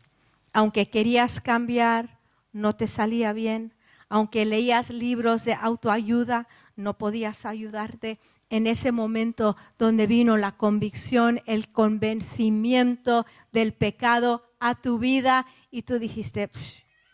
Aunque 0.51 0.89
querías 0.89 1.39
cambiar, 1.39 2.19
no 2.51 2.75
te 2.75 2.87
salía 2.87 3.31
bien. 3.33 3.73
Aunque 4.09 4.45
leías 4.45 4.89
libros 4.89 5.45
de 5.45 5.53
autoayuda, 5.53 6.47
no 6.75 6.97
podías 6.97 7.45
ayudarte 7.45 8.19
en 8.49 8.67
ese 8.67 8.91
momento 8.91 9.55
donde 9.77 10.07
vino 10.07 10.35
la 10.35 10.57
convicción, 10.57 11.41
el 11.45 11.69
convencimiento 11.69 13.25
del 13.53 13.73
pecado 13.73 14.43
a 14.59 14.75
tu 14.75 14.97
vida 14.97 15.45
y 15.69 15.83
tú 15.83 15.99
dijiste, 15.99 16.49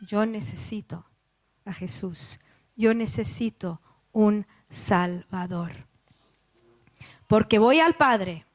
yo 0.02 0.26
necesito 0.26 1.06
a 1.66 1.74
Jesús, 1.74 2.40
yo 2.76 2.94
necesito 2.94 3.82
un 4.12 4.46
Salvador. 4.70 5.88
Porque 7.28 7.60
voy 7.60 7.80
al 7.80 7.96
Padre, 7.96 8.46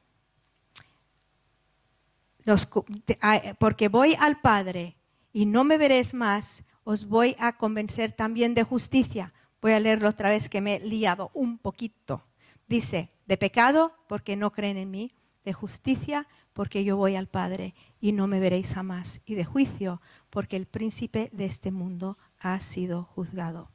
porque 3.58 3.88
voy 3.88 4.16
al 4.18 4.40
Padre 4.40 4.96
y 5.32 5.46
no 5.46 5.64
me 5.64 5.78
veréis 5.78 6.14
más, 6.14 6.64
os 6.84 7.06
voy 7.06 7.36
a 7.38 7.56
convencer 7.56 8.12
también 8.12 8.54
de 8.54 8.64
justicia. 8.64 9.32
Voy 9.60 9.72
a 9.72 9.80
leerlo 9.80 10.08
otra 10.08 10.30
vez 10.30 10.48
que 10.48 10.60
me 10.60 10.76
he 10.76 10.80
liado 10.80 11.30
un 11.34 11.58
poquito. 11.58 12.24
Dice, 12.66 13.10
de 13.26 13.36
pecado 13.36 13.94
porque 14.08 14.36
no 14.36 14.50
creen 14.52 14.76
en 14.76 14.90
mí, 14.90 15.14
de 15.44 15.52
justicia 15.52 16.26
porque 16.52 16.84
yo 16.84 16.96
voy 16.96 17.16
al 17.16 17.28
Padre 17.28 17.74
y 18.00 18.12
no 18.12 18.26
me 18.26 18.40
veréis 18.40 18.74
jamás, 18.74 19.20
y 19.24 19.34
de 19.34 19.44
juicio 19.44 20.00
porque 20.32 20.56
el 20.56 20.64
príncipe 20.64 21.28
de 21.32 21.44
este 21.44 21.70
mundo 21.70 22.16
ha 22.40 22.58
sido 22.60 23.04
juzgado. 23.04 23.70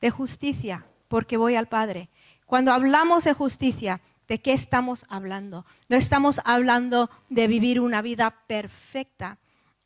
De 0.00 0.10
justicia 0.10 0.86
porque 1.08 1.36
voy 1.36 1.56
al 1.56 1.66
Padre 1.66 2.08
cuando 2.50 2.72
hablamos 2.72 3.22
de 3.22 3.32
justicia, 3.32 4.00
¿de 4.26 4.40
qué 4.40 4.52
estamos 4.52 5.06
hablando? 5.08 5.64
No 5.88 5.96
estamos 5.96 6.40
hablando 6.44 7.08
de 7.28 7.46
vivir 7.46 7.80
una 7.80 8.02
vida 8.02 8.32
perfecta. 8.48 9.38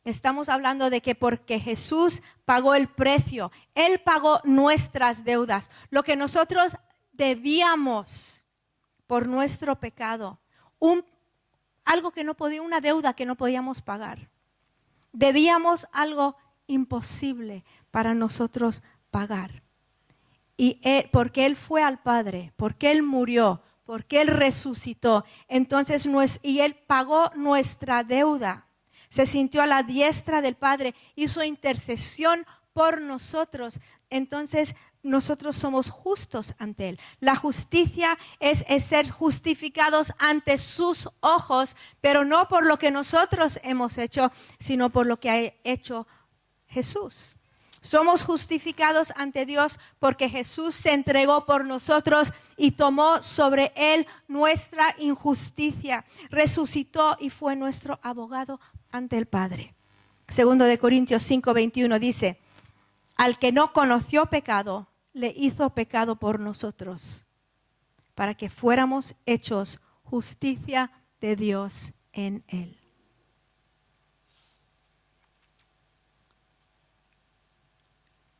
Estamos 0.03 0.49
hablando 0.49 0.89
de 0.89 0.99
que 0.99 1.13
porque 1.13 1.59
Jesús 1.59 2.23
pagó 2.43 2.73
el 2.73 2.87
precio, 2.87 3.51
Él 3.75 3.99
pagó 3.99 4.41
nuestras 4.45 5.23
deudas, 5.23 5.69
lo 5.91 6.01
que 6.01 6.15
nosotros 6.15 6.75
debíamos 7.11 8.47
por 9.05 9.27
nuestro 9.27 9.79
pecado, 9.79 10.39
algo 11.83 12.09
que 12.09 12.23
no 12.23 12.33
podía, 12.33 12.63
una 12.63 12.81
deuda 12.81 13.13
que 13.13 13.27
no 13.27 13.35
podíamos 13.35 13.83
pagar. 13.83 14.31
Debíamos 15.15 15.87
algo 15.91 16.35
imposible 16.67 17.63
para 17.91 18.13
nosotros 18.13 18.83
pagar. 19.11 19.63
Y 20.57 20.79
porque 21.11 21.45
Él 21.45 21.55
fue 21.55 21.83
al 21.83 22.01
Padre, 22.01 22.53
porque 22.55 22.91
Él 22.91 23.03
murió, 23.03 23.61
porque 23.85 24.21
Él 24.21 24.27
resucitó. 24.27 25.25
Entonces, 25.47 26.07
y 26.43 26.59
Él 26.59 26.75
pagó 26.75 27.29
nuestra 27.35 28.03
deuda. 28.03 28.67
Se 29.09 29.25
sintió 29.25 29.61
a 29.61 29.67
la 29.67 29.83
diestra 29.83 30.41
del 30.41 30.55
Padre, 30.55 30.95
hizo 31.15 31.43
intercesión 31.43 32.45
por 32.73 33.01
nosotros. 33.01 33.79
Entonces, 34.09 34.75
nosotros 35.05 35.55
somos 35.55 35.89
justos 35.89 36.53
ante 36.57 36.89
Él. 36.89 36.99
La 37.19 37.35
justicia 37.35 38.17
es, 38.39 38.65
ser 38.83 39.09
justificados 39.09 40.13
ante 40.17 40.57
sus 40.57 41.09
ojos, 41.21 41.75
pero 42.01 42.25
no 42.25 42.47
por 42.47 42.65
lo 42.65 42.77
que 42.77 42.91
nosotros 42.91 43.59
hemos 43.63 43.97
hecho, 43.97 44.31
sino 44.59 44.89
por 44.89 45.05
lo 45.05 45.19
que 45.19 45.29
ha 45.29 45.53
hecho 45.63 46.07
Jesús. 46.67 47.35
Somos 47.81 48.23
justificados 48.23 49.13
ante 49.15 49.45
Dios 49.45 49.79
porque 49.99 50.27
Jesús 50.27 50.73
se 50.73 50.91
entregó 50.91 51.45
por 51.45 51.65
nosotros 51.65 52.33
y 52.57 52.71
tomó 52.71 53.21
sobre 53.21 53.71
él 53.75 54.07
nuestra 54.27 54.95
injusticia. 54.97 56.03
Resucitó 56.31 57.15
y 57.19 57.29
fue 57.29 57.55
nuestro 57.55 57.99
abogado 58.01 58.59
ante 58.91 59.17
el 59.17 59.27
Padre. 59.27 59.75
Segundo 60.27 60.65
de 60.65 60.79
Corintios 60.79 61.21
5:21 61.29 61.99
dice, 61.99 62.39
al 63.15 63.37
que 63.37 63.51
no 63.51 63.71
conoció 63.71 64.25
pecado, 64.25 64.87
le 65.15 65.33
hizo 65.33 65.69
pecado 65.69 66.17
por 66.17 66.41
nosotros, 66.41 67.25
para 68.15 68.33
que 68.33 68.49
fuéramos 68.49 69.15
hechos 69.25 69.79
justicia 70.03 70.91
de 71.21 71.37
Dios 71.37 71.93
en 72.11 72.43
él. 72.49 72.77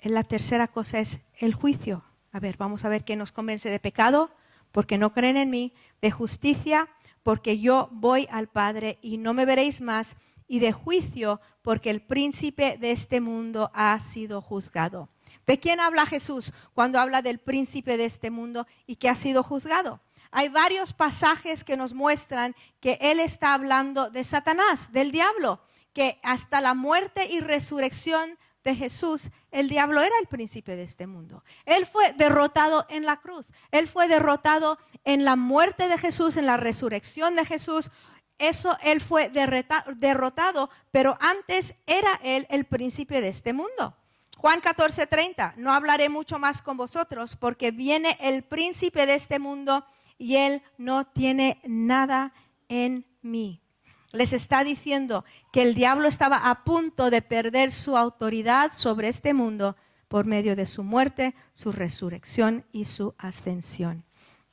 La 0.04 0.26
tercera 0.26 0.68
cosa 0.68 1.00
es 1.00 1.20
el 1.40 1.54
juicio. 1.54 2.04
A 2.34 2.42
ver, 2.42 2.58
vamos 2.58 2.84
a 2.84 2.90
ver 2.90 3.06
qué 3.06 3.16
nos 3.16 3.32
convence 3.32 3.70
de 3.70 3.80
pecado, 3.80 4.30
porque 4.74 4.98
no 4.98 5.14
creen 5.14 5.38
en 5.38 5.50
mí, 5.50 5.74
de 6.02 6.12
justicia, 6.12 6.90
porque 7.24 7.58
yo 7.58 7.88
voy 7.94 8.28
al 8.30 8.50
Padre 8.50 9.00
y 9.02 9.18
no 9.18 9.34
me 9.34 9.46
veréis 9.46 9.80
más, 9.80 10.18
y 10.46 10.60
de 10.60 10.74
juicio, 10.74 11.40
porque 11.62 11.90
el 11.90 12.02
príncipe 12.02 12.78
de 12.78 12.92
este 12.92 13.22
mundo 13.22 13.72
ha 13.74 13.98
sido 14.02 14.42
juzgado. 14.42 15.10
¿De 15.46 15.60
quién 15.60 15.80
habla 15.80 16.06
Jesús 16.06 16.54
cuando 16.74 17.00
habla 17.00 17.22
del 17.22 17.40
príncipe 17.40 17.98
de 17.98 18.06
este 18.06 18.32
mundo 18.32 18.68
y 18.86 18.96
que 18.96 19.10
ha 19.10 19.16
sido 19.16 19.44
juzgado? 19.44 20.02
Hay 20.32 20.50
varios 20.50 20.94
pasajes 20.94 21.64
que 21.64 21.78
nos 21.78 21.94
muestran 21.94 22.56
que 22.80 22.98
Él 23.02 23.20
está 23.20 23.54
hablando 23.54 24.10
de 24.10 24.24
Satanás, 24.24 24.92
del 24.92 25.12
diablo, 25.12 25.62
que 25.94 26.20
hasta 26.24 26.60
la 26.60 26.74
muerte 26.74 27.28
y 27.30 27.40
resurrección 27.40 28.38
de 28.66 28.76
Jesús, 28.76 29.30
el 29.52 29.70
diablo 29.70 30.02
era 30.02 30.16
el 30.20 30.28
príncipe 30.28 30.76
de 30.76 30.84
este 30.84 31.08
mundo. 31.08 31.44
Él 31.66 31.86
fue 31.86 32.14
derrotado 32.14 32.86
en 32.90 33.06
la 33.06 33.22
cruz. 33.22 33.54
Él 33.72 33.88
fue 33.88 34.08
derrotado 34.08 34.80
en 35.06 35.24
la 35.24 35.36
muerte 35.36 35.88
de 35.88 35.98
Jesús, 35.98 36.36
en 36.36 36.48
la 36.48 36.58
resurrección 36.58 37.36
de 37.36 37.46
Jesús. 37.46 37.92
Eso 38.40 38.76
él 38.82 39.02
fue 39.02 39.30
derrotado, 39.30 40.70
pero 40.92 41.18
antes 41.22 41.76
era 41.86 42.20
él 42.24 42.48
el 42.50 42.66
príncipe 42.66 43.22
de 43.22 43.30
este 43.30 43.54
mundo. 43.54 43.96
Juan 44.46 44.62
14:30, 44.62 45.56
no 45.58 45.74
hablaré 45.74 46.08
mucho 46.08 46.38
más 46.38 46.62
con 46.62 46.78
vosotros 46.78 47.36
porque 47.36 47.72
viene 47.72 48.16
el 48.22 48.44
príncipe 48.44 49.08
de 49.08 49.16
este 49.16 49.40
mundo 49.40 49.84
y 50.20 50.36
él 50.36 50.62
no 50.78 51.08
tiene 51.08 51.60
nada 51.64 52.32
en 52.70 53.08
mí 53.24 53.64
les 54.12 54.34
está 54.34 54.64
diciendo 54.64 55.26
que 55.52 55.64
el 55.64 55.74
diablo 55.74 56.08
estaba 56.08 56.52
a 56.52 56.64
punto 56.64 57.10
de 57.10 57.24
perder 57.24 57.72
su 57.72 57.98
autoridad 57.98 58.72
sobre 58.76 59.08
este 59.08 59.34
mundo 59.34 59.78
por 60.08 60.28
medio 60.28 60.56
de 60.56 60.68
su 60.68 60.84
muerte, 60.84 61.34
su 61.52 61.72
resurrección 61.72 62.66
y 62.72 62.86
su 62.86 63.16
ascensión. 63.18 64.06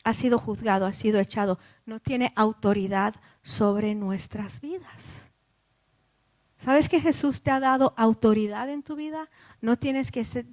Ha 0.04 0.14
sido 0.14 0.38
juzgado, 0.38 0.86
ha 0.86 0.94
sido 0.94 1.20
echado, 1.20 1.58
no 1.84 2.00
tiene 2.00 2.32
autoridad 2.34 3.14
sobre 3.42 3.94
nuestras 3.94 4.62
vidas. 4.62 5.31
¿Sabes 6.62 6.88
que 6.88 7.00
Jesús 7.00 7.42
te 7.42 7.50
ha 7.50 7.58
dado 7.58 7.92
autoridad 7.96 8.70
en 8.70 8.84
tu 8.84 8.94
vida? 8.94 9.28
No 9.60 9.76
tienes 9.76 10.12
que, 10.12 10.46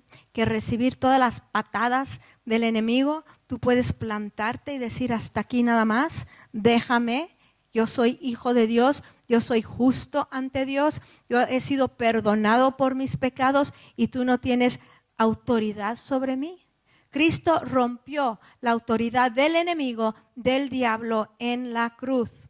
recibir 0.44 0.98
todas 0.98 1.20
las 1.20 1.40
patadas 1.40 2.20
del 2.46 2.64
enemigo. 2.64 3.26
Tú 3.46 3.60
puedes 3.60 3.94
plantarte 3.94 4.74
y 4.74 4.80
decir 4.80 5.14
hasta 5.14 5.42
aquí 5.42 5.62
nada 5.62 5.86
más, 5.86 6.26
déjame, 6.52 7.38
yo 7.72 7.86
soy 7.86 8.18
hijo 8.24 8.56
de 8.56 8.66
Dios, 8.66 9.04
yo 9.28 9.40
soy 9.40 9.62
justo 9.62 10.28
ante 10.32 10.66
Dios, 10.66 11.04
yo 11.30 11.42
he 11.42 11.60
sido 11.60 11.90
perdonado 11.90 12.76
por 12.76 12.96
mis 12.96 13.16
pecados 13.16 13.76
y 13.96 14.08
tú 14.08 14.26
no 14.26 14.40
tienes 14.40 14.80
autoridad 15.16 15.96
sobre 15.96 16.38
mí. 16.38 16.66
Cristo 17.12 17.60
rompió 17.60 18.40
la 18.62 18.72
autoridad 18.72 19.32
del 19.32 19.56
enemigo, 19.56 20.16
del 20.36 20.70
diablo 20.70 21.36
en 21.38 21.72
la 21.72 21.96
cruz. 21.96 22.50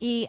Y 0.00 0.28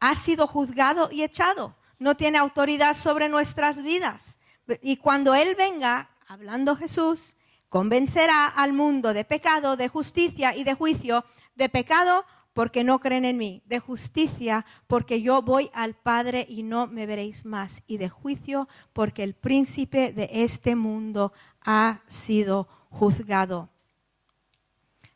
ha 0.00 0.14
sido 0.14 0.46
juzgado 0.46 1.10
y 1.10 1.22
echado. 1.22 1.76
No 1.98 2.16
tiene 2.16 2.38
autoridad 2.38 2.94
sobre 2.94 3.28
nuestras 3.28 3.82
vidas. 3.82 4.38
Y 4.82 4.96
cuando 4.96 5.34
Él 5.34 5.54
venga, 5.56 6.10
hablando 6.26 6.76
Jesús, 6.76 7.36
convencerá 7.68 8.46
al 8.46 8.72
mundo 8.72 9.14
de 9.14 9.24
pecado, 9.24 9.76
de 9.76 9.88
justicia 9.88 10.54
y 10.54 10.64
de 10.64 10.74
juicio, 10.74 11.24
de 11.54 11.68
pecado 11.68 12.24
porque 12.56 12.84
no 12.84 13.00
creen 13.00 13.26
en 13.26 13.36
mí, 13.36 13.62
de 13.66 13.80
justicia, 13.80 14.64
porque 14.86 15.20
yo 15.20 15.42
voy 15.42 15.70
al 15.74 15.92
Padre 15.92 16.46
y 16.48 16.62
no 16.62 16.86
me 16.86 17.04
veréis 17.04 17.44
más, 17.44 17.82
y 17.86 17.98
de 17.98 18.08
juicio, 18.08 18.66
porque 18.94 19.24
el 19.24 19.34
príncipe 19.34 20.10
de 20.14 20.30
este 20.32 20.74
mundo 20.74 21.34
ha 21.60 22.00
sido 22.06 22.66
juzgado. 22.88 23.68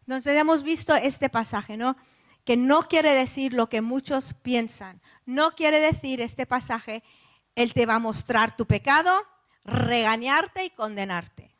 Entonces 0.02 0.36
hemos 0.38 0.62
visto 0.62 0.94
este 0.94 1.30
pasaje, 1.30 1.78
¿no? 1.78 1.96
Que 2.44 2.56
no 2.56 2.82
quiere 2.82 3.12
decir 3.12 3.52
lo 3.52 3.68
que 3.68 3.80
muchos 3.80 4.34
piensan. 4.34 5.00
No 5.26 5.52
quiere 5.52 5.80
decir 5.80 6.20
este 6.20 6.46
pasaje, 6.46 7.02
Él 7.54 7.74
te 7.74 7.86
va 7.86 7.96
a 7.96 7.98
mostrar 7.98 8.56
tu 8.56 8.66
pecado, 8.66 9.10
regañarte 9.64 10.64
y 10.64 10.70
condenarte. 10.70 11.54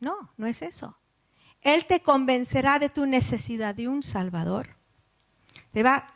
No, 0.00 0.32
no 0.36 0.46
es 0.46 0.62
eso. 0.62 0.98
Él 1.62 1.86
te 1.86 2.00
convencerá 2.00 2.78
de 2.78 2.90
tu 2.90 3.06
necesidad 3.06 3.74
de 3.74 3.88
un 3.88 4.02
Salvador. 4.02 4.76
Te 5.72 5.82
va, 5.82 6.14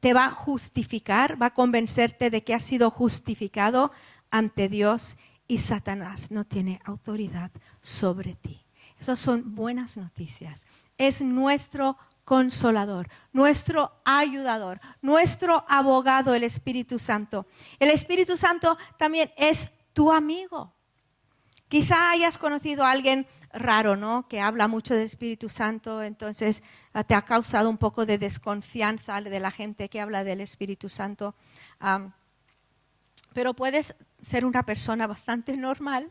te 0.00 0.12
va 0.12 0.26
a 0.26 0.30
justificar, 0.30 1.40
va 1.40 1.46
a 1.46 1.54
convencerte 1.54 2.30
de 2.30 2.42
que 2.42 2.54
has 2.54 2.62
sido 2.62 2.90
justificado 2.90 3.92
ante 4.30 4.68
Dios 4.68 5.16
y 5.46 5.58
Satanás 5.58 6.30
no 6.30 6.44
tiene 6.44 6.80
autoridad 6.84 7.50
sobre 7.80 8.34
ti. 8.34 8.64
Esas 8.98 9.20
son 9.20 9.54
buenas 9.54 9.96
noticias. 9.96 10.62
Es 10.98 11.22
nuestro 11.22 11.96
consolador, 12.24 13.08
nuestro 13.32 13.92
ayudador, 14.04 14.80
nuestro 15.00 15.64
abogado, 15.68 16.34
el 16.34 16.44
Espíritu 16.44 16.98
Santo. 16.98 17.46
El 17.78 17.90
Espíritu 17.90 18.36
Santo 18.36 18.78
también 18.96 19.32
es 19.36 19.70
tu 19.92 20.12
amigo. 20.12 20.72
Quizá 21.68 22.10
hayas 22.10 22.36
conocido 22.36 22.84
a 22.84 22.90
alguien 22.90 23.26
raro, 23.52 23.96
¿no? 23.96 24.28
Que 24.28 24.40
habla 24.40 24.68
mucho 24.68 24.94
del 24.94 25.04
Espíritu 25.04 25.48
Santo, 25.48 26.02
entonces 26.02 26.62
ah, 26.92 27.02
te 27.02 27.14
ha 27.14 27.22
causado 27.22 27.70
un 27.70 27.78
poco 27.78 28.04
de 28.04 28.18
desconfianza 28.18 29.20
de 29.20 29.40
la 29.40 29.50
gente 29.50 29.88
que 29.88 30.00
habla 30.00 30.22
del 30.22 30.40
Espíritu 30.40 30.88
Santo. 30.88 31.34
pero 33.32 33.54
puedes 33.54 33.94
ser 34.20 34.44
una 34.44 34.64
persona 34.64 35.06
bastante 35.06 35.56
normal 35.56 36.10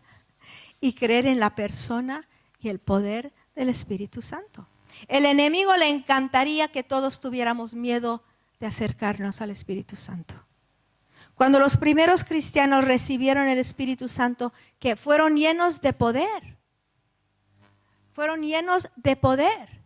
y 0.80 0.94
creer 0.94 1.28
en 1.28 1.40
la 1.40 1.54
persona 1.54 2.28
y 2.60 2.70
el 2.70 2.80
poder 2.80 3.32
del 3.56 3.70
Espíritu 3.70 4.22
Santo. 4.22 4.68
El 5.08 5.26
enemigo 5.26 5.76
le 5.78 5.90
encantaría 5.90 6.68
que 6.68 6.84
todos 6.84 7.20
tuviéramos 7.20 7.74
miedo 7.74 8.24
de 8.60 8.68
acercarnos 8.68 9.42
al 9.42 9.50
Espíritu 9.50 9.96
Santo. 9.96 10.36
Cuando 11.36 11.60
los 11.60 11.78
primeros 11.78 12.24
cristianos 12.24 12.84
recibieron 12.84 13.48
el 13.48 13.58
Espíritu 13.58 14.08
Santo, 14.08 14.54
que 14.80 14.96
fueron 14.96 15.38
llenos 15.38 15.82
de 15.82 15.94
poder, 15.94 16.58
fueron 18.14 18.44
llenos 18.44 18.90
de 18.96 19.16
poder, 19.16 19.82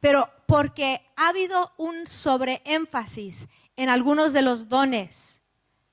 pero 0.00 0.30
porque 0.46 1.02
ha 1.16 1.28
habido 1.28 1.72
un 1.76 2.06
sobreénfasis 2.06 3.46
en 3.76 3.88
algunos 3.88 4.32
de 4.32 4.42
los 4.42 4.68
dones 4.68 5.42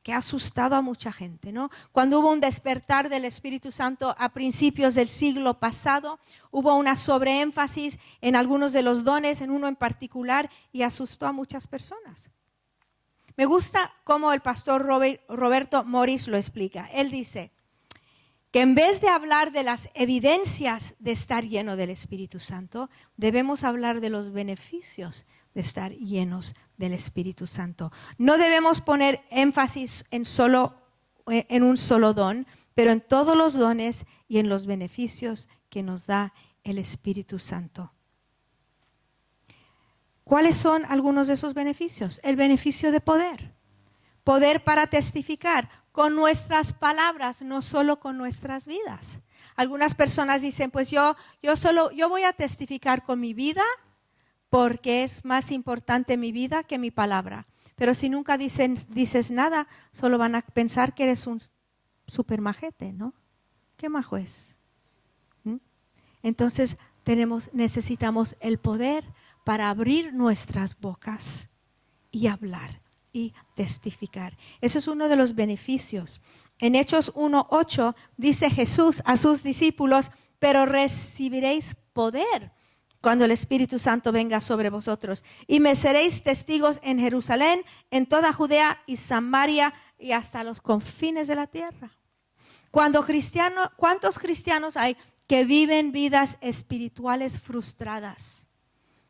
que 0.03 0.13
ha 0.13 0.17
asustado 0.17 0.75
a 0.75 0.81
mucha 0.81 1.11
gente, 1.11 1.51
¿no? 1.51 1.69
Cuando 1.91 2.19
hubo 2.19 2.31
un 2.31 2.41
despertar 2.41 3.09
del 3.09 3.25
Espíritu 3.25 3.71
Santo 3.71 4.13
a 4.19 4.29
principios 4.29 4.95
del 4.95 5.07
siglo 5.07 5.59
pasado, 5.59 6.19
hubo 6.51 6.75
una 6.75 6.95
sobreénfasis 6.95 7.97
en 8.21 8.35
algunos 8.35 8.73
de 8.73 8.83
los 8.83 9.03
dones, 9.03 9.41
en 9.41 9.49
uno 9.49 9.67
en 9.67 9.75
particular, 9.75 10.49
y 10.71 10.81
asustó 10.81 11.25
a 11.25 11.31
muchas 11.31 11.67
personas. 11.67 12.29
Me 13.37 13.45
gusta 13.45 13.93
cómo 14.03 14.33
el 14.33 14.41
pastor 14.41 14.85
Roberto 15.27 15.83
Morris 15.85 16.27
lo 16.27 16.37
explica. 16.37 16.87
Él 16.93 17.09
dice, 17.09 17.51
que 18.53 18.61
en 18.61 18.75
vez 18.75 19.01
de 19.01 19.07
hablar 19.07 19.51
de 19.51 19.63
las 19.63 19.89
evidencias 19.95 20.93
de 20.99 21.11
estar 21.11 21.43
lleno 21.43 21.75
del 21.75 21.89
Espíritu 21.89 22.39
Santo, 22.39 22.87
debemos 23.17 23.63
hablar 23.63 23.99
de 23.99 24.11
los 24.11 24.31
beneficios 24.31 25.25
de 25.53 25.61
estar 25.61 25.91
llenos 25.91 26.55
del 26.77 26.93
Espíritu 26.93 27.47
Santo. 27.47 27.91
No 28.17 28.37
debemos 28.37 28.81
poner 28.81 29.23
énfasis 29.29 30.05
en 30.11 30.25
solo 30.25 30.83
eh, 31.27 31.45
en 31.49 31.63
un 31.63 31.77
solo 31.77 32.13
don, 32.13 32.45
pero 32.75 32.91
en 32.91 32.99
todos 32.99 33.37
los 33.37 33.53
dones 33.53 34.05
y 34.27 34.39
en 34.39 34.49
los 34.49 34.65
beneficios 34.65 35.47
que 35.69 35.83
nos 35.83 36.05
da 36.05 36.33
el 36.63 36.77
Espíritu 36.77 37.39
Santo. 37.39 37.93
¿Cuáles 40.23 40.57
son 40.57 40.85
algunos 40.85 41.27
de 41.27 41.33
esos 41.33 41.53
beneficios? 41.53 42.19
El 42.23 42.35
beneficio 42.35 42.91
de 42.91 42.99
poder. 42.99 43.53
Poder 44.23 44.63
para 44.63 44.87
testificar, 44.87 45.69
con 45.91 46.15
nuestras 46.15 46.73
palabras, 46.73 47.43
no 47.43 47.61
solo 47.61 47.99
con 47.99 48.17
nuestras 48.17 48.65
vidas. 48.65 49.19
Algunas 49.55 49.93
personas 49.93 50.41
dicen, 50.41 50.71
pues 50.71 50.89
yo, 50.89 51.15
yo 51.41 51.55
solo, 51.55 51.91
yo 51.91 52.09
voy 52.09 52.23
a 52.23 52.33
testificar 52.33 53.03
con 53.03 53.19
mi 53.19 53.33
vida 53.33 53.63
porque 54.53 55.03
es 55.03 55.25
más 55.25 55.49
importante 55.49 56.15
mi 56.15 56.31
vida 56.31 56.61
que 56.61 56.77
mi 56.77 56.91
palabra. 56.91 57.47
Pero 57.75 57.95
si 57.95 58.07
nunca 58.07 58.37
dices 58.37 59.31
nada, 59.31 59.67
solo 59.91 60.19
van 60.19 60.35
a 60.35 60.43
pensar 60.43 60.93
que 60.93 61.05
eres 61.05 61.25
un 61.25 61.41
super 62.05 62.39
majete, 62.39 62.93
¿no? 62.93 63.15
¿Qué 63.77 63.89
majo 63.89 64.15
es? 64.15 64.53
¿Mm? 65.43 65.55
Entonces 66.21 66.77
tenemos, 67.01 67.49
necesitamos 67.51 68.35
el 68.41 68.59
poder 68.59 69.03
para 69.43 69.71
abrir 69.71 70.13
nuestras 70.13 70.79
bocas 70.79 71.49
y 72.11 72.27
hablar 72.27 72.79
y 73.11 73.33
testificar. 73.55 74.37
Eso 74.61 74.77
es 74.77 74.87
uno 74.87 75.07
de 75.07 75.15
los 75.15 75.33
beneficios. 75.33 76.21
En 76.59 76.75
Hechos 76.75 77.11
1.8 77.15 77.95
dice 78.17 78.51
Jesús 78.51 79.01
a 79.05 79.17
sus 79.17 79.41
discípulos, 79.41 80.11
pero 80.37 80.67
recibiréis 80.67 81.75
poder 81.91 82.51
cuando 83.03 83.25
el 83.25 83.31
Espíritu 83.31 83.79
Santo 83.79 84.13
venga 84.13 84.39
sobre 84.39 84.69
vosotros. 84.69 85.25
Y 85.45 85.59
me 85.59 85.75
seréis 85.75 86.23
testigos 86.23 86.79
en 86.83 86.99
Jerusalén, 86.99 87.61
en 87.91 88.05
toda 88.05 88.31
Judea 88.31 88.81
y 88.87 88.95
Samaria 88.95 89.73
y 89.99 90.13
hasta 90.13 90.45
los 90.45 90.61
confines 90.61 91.27
de 91.27 91.35
la 91.35 91.47
tierra. 91.47 91.91
Cuando 92.71 93.05
¿Cuántos 93.75 94.19
cristianos 94.19 94.77
hay 94.77 94.95
que 95.27 95.43
viven 95.43 95.91
vidas 95.91 96.37
espirituales 96.39 97.41
frustradas? 97.41 98.47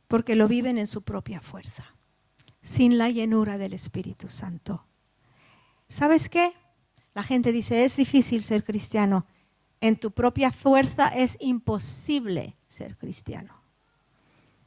Porque 0.08 0.36
lo 0.36 0.48
viven 0.48 0.80
en 0.80 0.88
su 0.88 1.04
propia 1.04 1.40
fuerza, 1.40 1.86
sin 2.64 2.98
la 2.98 3.12
llenura 3.12 3.60
del 3.60 3.74
Espíritu 3.74 4.28
Santo. 4.28 4.88
¿Sabes 5.88 6.30
qué? 6.30 6.52
La 7.14 7.22
gente 7.22 7.52
dice, 7.52 7.86
es 7.86 7.96
difícil 7.96 8.42
ser 8.42 8.64
cristiano. 8.64 9.28
En 9.82 9.98
tu 9.98 10.10
propia 10.10 10.52
fuerza 10.52 11.10
es 11.10 11.38
imposible 11.40 12.58
ser 12.68 12.98
cristiano. 12.98 13.63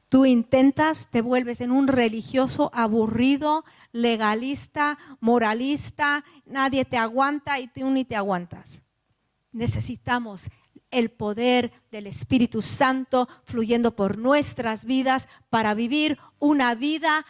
Tú 0.08 0.24
intentas, 0.24 1.08
te 1.10 1.20
vuelves 1.20 1.60
en 1.60 1.72
un 1.72 1.88
religioso 1.88 2.70
aburrido, 2.72 3.64
legalista, 3.92 4.98
moralista, 5.20 6.24
nadie 6.44 6.84
te 6.84 6.96
aguanta 6.96 7.58
y 7.58 7.68
tú 7.68 7.90
ni 7.90 8.04
te 8.04 8.16
aguantas 8.16 8.82
necesitamos 9.56 10.48
el 10.90 11.10
poder 11.10 11.72
del 11.90 12.06
Espíritu 12.06 12.62
Santo 12.62 13.28
fluyendo 13.42 13.96
por 13.96 14.18
nuestras 14.18 14.84
vidas 14.84 15.28
para 15.50 15.74
vivir 15.74 16.18
una 16.38 16.74
vida 16.74 17.26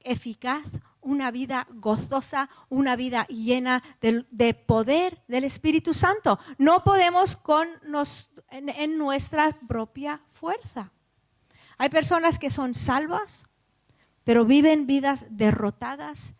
eficaz, 0.00 0.62
una 1.02 1.30
vida 1.30 1.66
gozosa, 1.70 2.48
una 2.68 2.96
vida 2.96 3.26
llena 3.26 3.82
de, 4.00 4.54
poder 4.54 5.22
del 5.28 5.44
Espíritu 5.44 5.92
Santo. 5.92 6.38
No 6.58 6.84
podemos 6.84 7.36
con 7.36 7.68
en 8.50 8.98
nuestra 8.98 9.50
propia 9.68 10.22
fuerza. 10.32 10.92
Hay 11.80 11.88
personas 11.88 12.38
que 12.38 12.50
son 12.50 12.74
salvas, 12.74 13.46
pero 14.22 14.44
viven 14.44 14.86
vidas 14.86 15.24
derrotadas, 15.30 16.34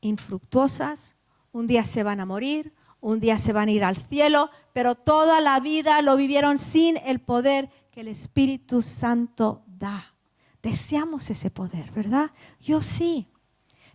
infructuosas. 0.00 1.16
Un 1.50 1.66
día 1.66 1.82
se 1.82 2.04
van 2.04 2.20
a 2.20 2.26
morir, 2.26 2.72
un 3.00 3.18
día 3.18 3.38
se 3.38 3.52
van 3.52 3.66
a 3.66 3.72
ir 3.72 3.82
al 3.82 3.96
cielo, 3.96 4.50
pero 4.72 4.94
toda 4.94 5.40
la 5.40 5.58
vida 5.58 6.00
lo 6.00 6.14
vivieron 6.14 6.58
sin 6.58 6.96
el 6.98 7.20
poder 7.20 7.70
que 7.90 8.02
el 8.02 8.06
Espíritu 8.06 8.82
Santo 8.82 9.64
da. 9.66 10.14
Deseamos 10.62 11.28
ese 11.28 11.50
poder, 11.50 11.90
¿verdad? 11.90 12.30
Yo 12.60 12.80
sí. 12.80 13.26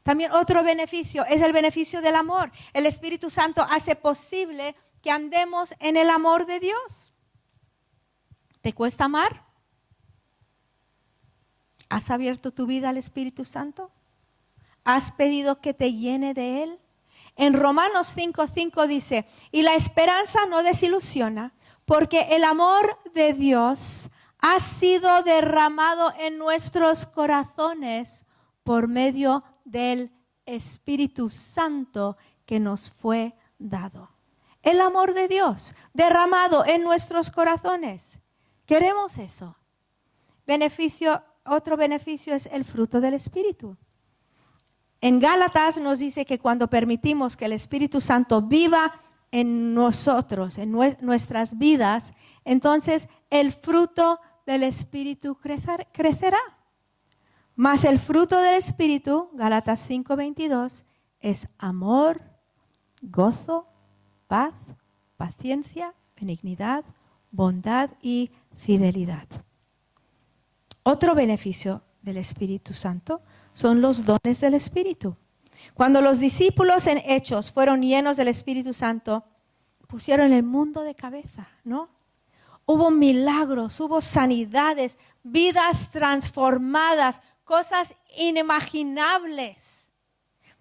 También 0.04 0.34
otro 0.34 0.64
beneficio 0.64 1.24
es 1.28 1.42
el 1.42 1.54
beneficio 1.54 2.02
del 2.02 2.18
amor. 2.18 2.52
El 2.74 2.86
Espíritu 2.86 3.30
Santo 3.30 3.66
hace 3.70 3.96
posible 3.96 4.76
que 5.02 5.12
andemos 5.12 5.74
en 5.80 5.96
el 5.96 6.10
amor 6.10 6.46
de 6.46 6.60
Dios. 6.60 7.14
¿Te 8.60 8.74
cuesta 8.74 9.06
amar? 9.06 9.49
¿Has 11.90 12.12
abierto 12.12 12.52
tu 12.52 12.68
vida 12.68 12.90
al 12.90 12.98
Espíritu 12.98 13.44
Santo? 13.46 13.92
¿Has 14.84 15.12
pedido 15.12 15.60
que 15.60 15.74
te 15.74 15.94
llene 15.94 16.34
de 16.34 16.64
Él? 16.64 16.80
En 17.36 17.54
Romanos 17.54 18.16
5:5 18.16 18.88
dice, 18.88 19.26
y 19.52 19.64
la 19.64 19.74
esperanza 19.74 20.46
no 20.46 20.62
desilusiona, 20.62 21.54
porque 21.86 22.28
el 22.32 22.44
amor 22.44 23.00
de 23.14 23.34
Dios 23.34 24.10
ha 24.40 24.60
sido 24.60 25.24
derramado 25.24 26.14
en 26.20 26.38
nuestros 26.38 27.06
corazones 27.06 28.26
por 28.64 28.88
medio 28.88 29.44
del 29.66 30.12
Espíritu 30.46 31.30
Santo 31.30 32.18
que 32.46 32.60
nos 32.60 32.92
fue 32.92 33.36
dado. 33.58 34.10
El 34.62 34.82
amor 34.82 35.14
de 35.14 35.28
Dios 35.28 35.76
derramado 35.94 36.66
en 36.66 36.84
nuestros 36.84 37.32
corazones. 37.32 38.20
Queremos 38.66 39.18
eso. 39.18 39.56
Beneficio, 40.46 41.24
otro 41.50 41.78
beneficio 41.78 42.34
es 42.34 42.48
el 42.48 42.66
fruto 42.66 43.02
del 43.02 43.14
Espíritu. 43.14 43.78
En 45.02 45.20
Gálatas 45.20 45.80
nos 45.80 46.00
dice 46.00 46.26
que 46.26 46.40
cuando 46.40 46.70
permitimos 46.70 47.38
que 47.38 47.46
el 47.46 47.54
Espíritu 47.54 48.02
Santo 48.02 48.42
viva 48.42 49.00
en 49.32 49.74
nosotros, 49.74 50.58
en 50.58 50.72
nuestras 50.72 51.58
vidas, 51.58 52.14
entonces 52.44 53.08
el 53.30 53.52
fruto 53.52 54.20
del 54.46 54.64
Espíritu 54.64 55.38
crecerá. 55.92 56.40
Mas 57.56 57.86
el 57.86 58.00
fruto 58.00 58.40
del 58.42 58.56
Espíritu, 58.56 59.30
Gálatas 59.34 59.80
5:22, 59.90 60.86
es 61.20 61.48
amor, 61.58 62.22
gozo, 63.02 63.68
paz, 64.28 64.54
paciencia, 65.18 65.94
benignidad, 66.20 66.84
bondad 67.32 67.92
y 68.02 68.32
fidelidad. 68.58 69.28
Otro 70.84 71.16
beneficio 71.16 71.84
del 72.02 72.18
Espíritu 72.18 72.74
Santo 72.74 73.22
son 73.54 73.82
los 73.82 74.06
dones 74.06 74.40
del 74.40 74.54
Espíritu. 74.54 75.16
Cuando 75.74 76.02
los 76.02 76.20
discípulos 76.20 76.88
en 76.88 77.00
Hechos 77.00 77.52
fueron 77.52 77.82
llenos 77.82 78.18
del 78.18 78.30
Espíritu 78.30 78.74
Santo, 78.74 79.26
pusieron 79.88 80.32
el 80.32 80.44
mundo 80.44 80.82
de 80.82 80.96
cabeza, 80.96 81.50
¿no? 81.64 81.90
Hubo 82.66 82.92
milagros, 82.92 83.80
hubo 83.80 84.00
sanidades, 84.00 84.98
vidas 85.24 85.90
transformadas, 85.92 87.22
cosas 87.44 87.96
inimaginables. 88.18 89.92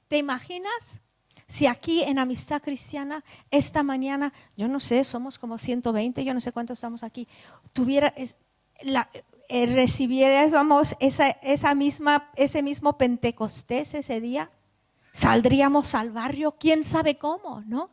¿Te 0.08 0.16
imaginas? 0.16 1.02
Si 1.46 1.66
aquí 1.66 2.02
en 2.02 2.18
Amistad 2.18 2.62
Cristiana, 2.62 3.24
esta 3.50 3.82
mañana, 3.82 4.32
yo 4.56 4.68
no 4.68 4.80
sé, 4.80 5.04
somos 5.04 5.38
como 5.38 5.58
120, 5.58 6.24
yo 6.24 6.34
no 6.34 6.40
sé 6.40 6.52
cuántos 6.52 6.78
estamos 6.78 7.02
aquí, 7.02 7.28
tuviera 7.72 8.14
la, 8.82 9.08
eh, 9.48 9.66
recibiéramos 9.66 10.94
esa, 11.00 11.30
esa 11.30 11.74
misma, 11.74 12.30
ese 12.36 12.62
mismo 12.62 12.98
Pentecostés 12.98 13.94
ese 13.94 14.20
día, 14.20 14.50
saldríamos 15.12 15.94
al 15.94 16.10
barrio, 16.10 16.56
quién 16.58 16.84
sabe 16.84 17.16
cómo, 17.16 17.62
¿no? 17.62 17.90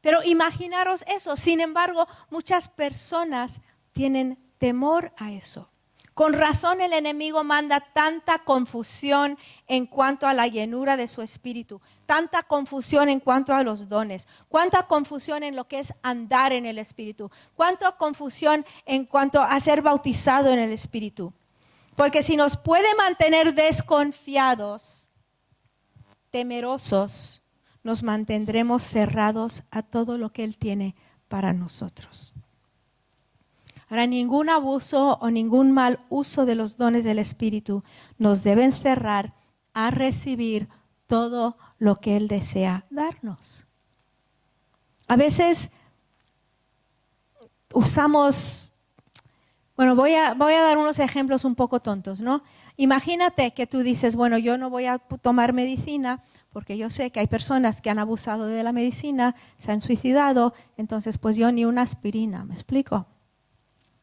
Pero 0.00 0.22
imaginaros 0.22 1.04
eso. 1.08 1.36
Sin 1.36 1.60
embargo, 1.60 2.06
muchas 2.30 2.68
personas 2.68 3.60
tienen 3.92 4.38
temor 4.58 5.12
a 5.16 5.32
eso. 5.32 5.71
Con 6.14 6.34
razón 6.34 6.82
el 6.82 6.92
enemigo 6.92 7.42
manda 7.42 7.80
tanta 7.80 8.40
confusión 8.40 9.38
en 9.66 9.86
cuanto 9.86 10.26
a 10.26 10.34
la 10.34 10.46
llenura 10.46 10.98
de 10.98 11.08
su 11.08 11.22
espíritu, 11.22 11.80
tanta 12.04 12.42
confusión 12.42 13.08
en 13.08 13.18
cuanto 13.18 13.54
a 13.54 13.62
los 13.62 13.88
dones, 13.88 14.28
cuánta 14.48 14.86
confusión 14.86 15.42
en 15.42 15.56
lo 15.56 15.68
que 15.68 15.80
es 15.80 15.94
andar 16.02 16.52
en 16.52 16.66
el 16.66 16.78
espíritu, 16.78 17.30
cuánta 17.54 17.92
confusión 17.92 18.66
en 18.84 19.06
cuanto 19.06 19.40
a 19.40 19.58
ser 19.60 19.80
bautizado 19.80 20.50
en 20.50 20.58
el 20.58 20.72
espíritu. 20.72 21.32
Porque 21.96 22.22
si 22.22 22.36
nos 22.36 22.58
puede 22.58 22.94
mantener 22.96 23.54
desconfiados, 23.54 25.08
temerosos, 26.30 27.42
nos 27.82 28.02
mantendremos 28.02 28.82
cerrados 28.82 29.62
a 29.70 29.82
todo 29.82 30.18
lo 30.18 30.30
que 30.30 30.44
Él 30.44 30.58
tiene 30.58 30.94
para 31.28 31.54
nosotros. 31.54 32.34
Ahora, 33.92 34.06
ningún 34.06 34.48
abuso 34.48 35.18
o 35.20 35.30
ningún 35.30 35.70
mal 35.70 36.00
uso 36.08 36.46
de 36.46 36.54
los 36.54 36.78
dones 36.78 37.04
del 37.04 37.18
Espíritu 37.18 37.84
nos 38.16 38.42
deben 38.42 38.72
cerrar 38.72 39.34
a 39.74 39.90
recibir 39.90 40.70
todo 41.06 41.58
lo 41.78 41.96
que 41.96 42.16
Él 42.16 42.26
desea 42.26 42.86
darnos. 42.88 43.66
A 45.08 45.16
veces 45.16 45.72
usamos, 47.74 48.72
bueno, 49.76 49.94
voy 49.94 50.14
a, 50.14 50.32
voy 50.32 50.54
a 50.54 50.62
dar 50.62 50.78
unos 50.78 50.98
ejemplos 50.98 51.44
un 51.44 51.54
poco 51.54 51.80
tontos, 51.80 52.22
¿no? 52.22 52.42
Imagínate 52.78 53.50
que 53.50 53.66
tú 53.66 53.80
dices, 53.80 54.16
bueno, 54.16 54.38
yo 54.38 54.56
no 54.56 54.70
voy 54.70 54.86
a 54.86 55.00
tomar 55.00 55.52
medicina 55.52 56.22
porque 56.50 56.78
yo 56.78 56.88
sé 56.88 57.10
que 57.10 57.20
hay 57.20 57.26
personas 57.26 57.82
que 57.82 57.90
han 57.90 57.98
abusado 57.98 58.46
de 58.46 58.62
la 58.62 58.72
medicina, 58.72 59.34
se 59.58 59.70
han 59.70 59.82
suicidado, 59.82 60.54
entonces 60.78 61.18
pues 61.18 61.36
yo 61.36 61.52
ni 61.52 61.66
una 61.66 61.82
aspirina, 61.82 62.46
¿me 62.46 62.54
explico? 62.54 63.06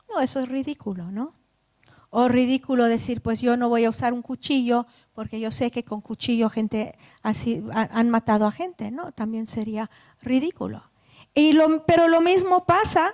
No, 0.09 0.21
eso 0.21 0.39
es 0.39 0.49
ridículo, 0.49 1.11
¿no? 1.11 1.33
O 2.09 2.27
ridículo 2.27 2.85
decir, 2.85 3.21
pues 3.21 3.39
yo 3.39 3.55
no 3.55 3.69
voy 3.69 3.85
a 3.85 3.89
usar 3.89 4.13
un 4.13 4.23
cuchillo 4.23 4.87
porque 5.13 5.39
yo 5.39 5.51
sé 5.51 5.69
que 5.69 5.83
con 5.83 6.01
cuchillo 6.01 6.49
gente 6.49 6.97
así 7.21 7.63
han 7.71 8.09
matado 8.09 8.47
a 8.47 8.51
gente, 8.51 8.89
¿no? 8.89 9.11
También 9.11 9.45
sería 9.45 9.91
ridículo. 10.21 10.83
Y 11.35 11.53
lo, 11.53 11.85
pero 11.85 12.07
lo 12.07 12.21
mismo 12.21 12.65
pasa 12.65 13.13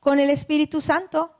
con 0.00 0.18
el 0.18 0.30
Espíritu 0.30 0.80
Santo. 0.80 1.32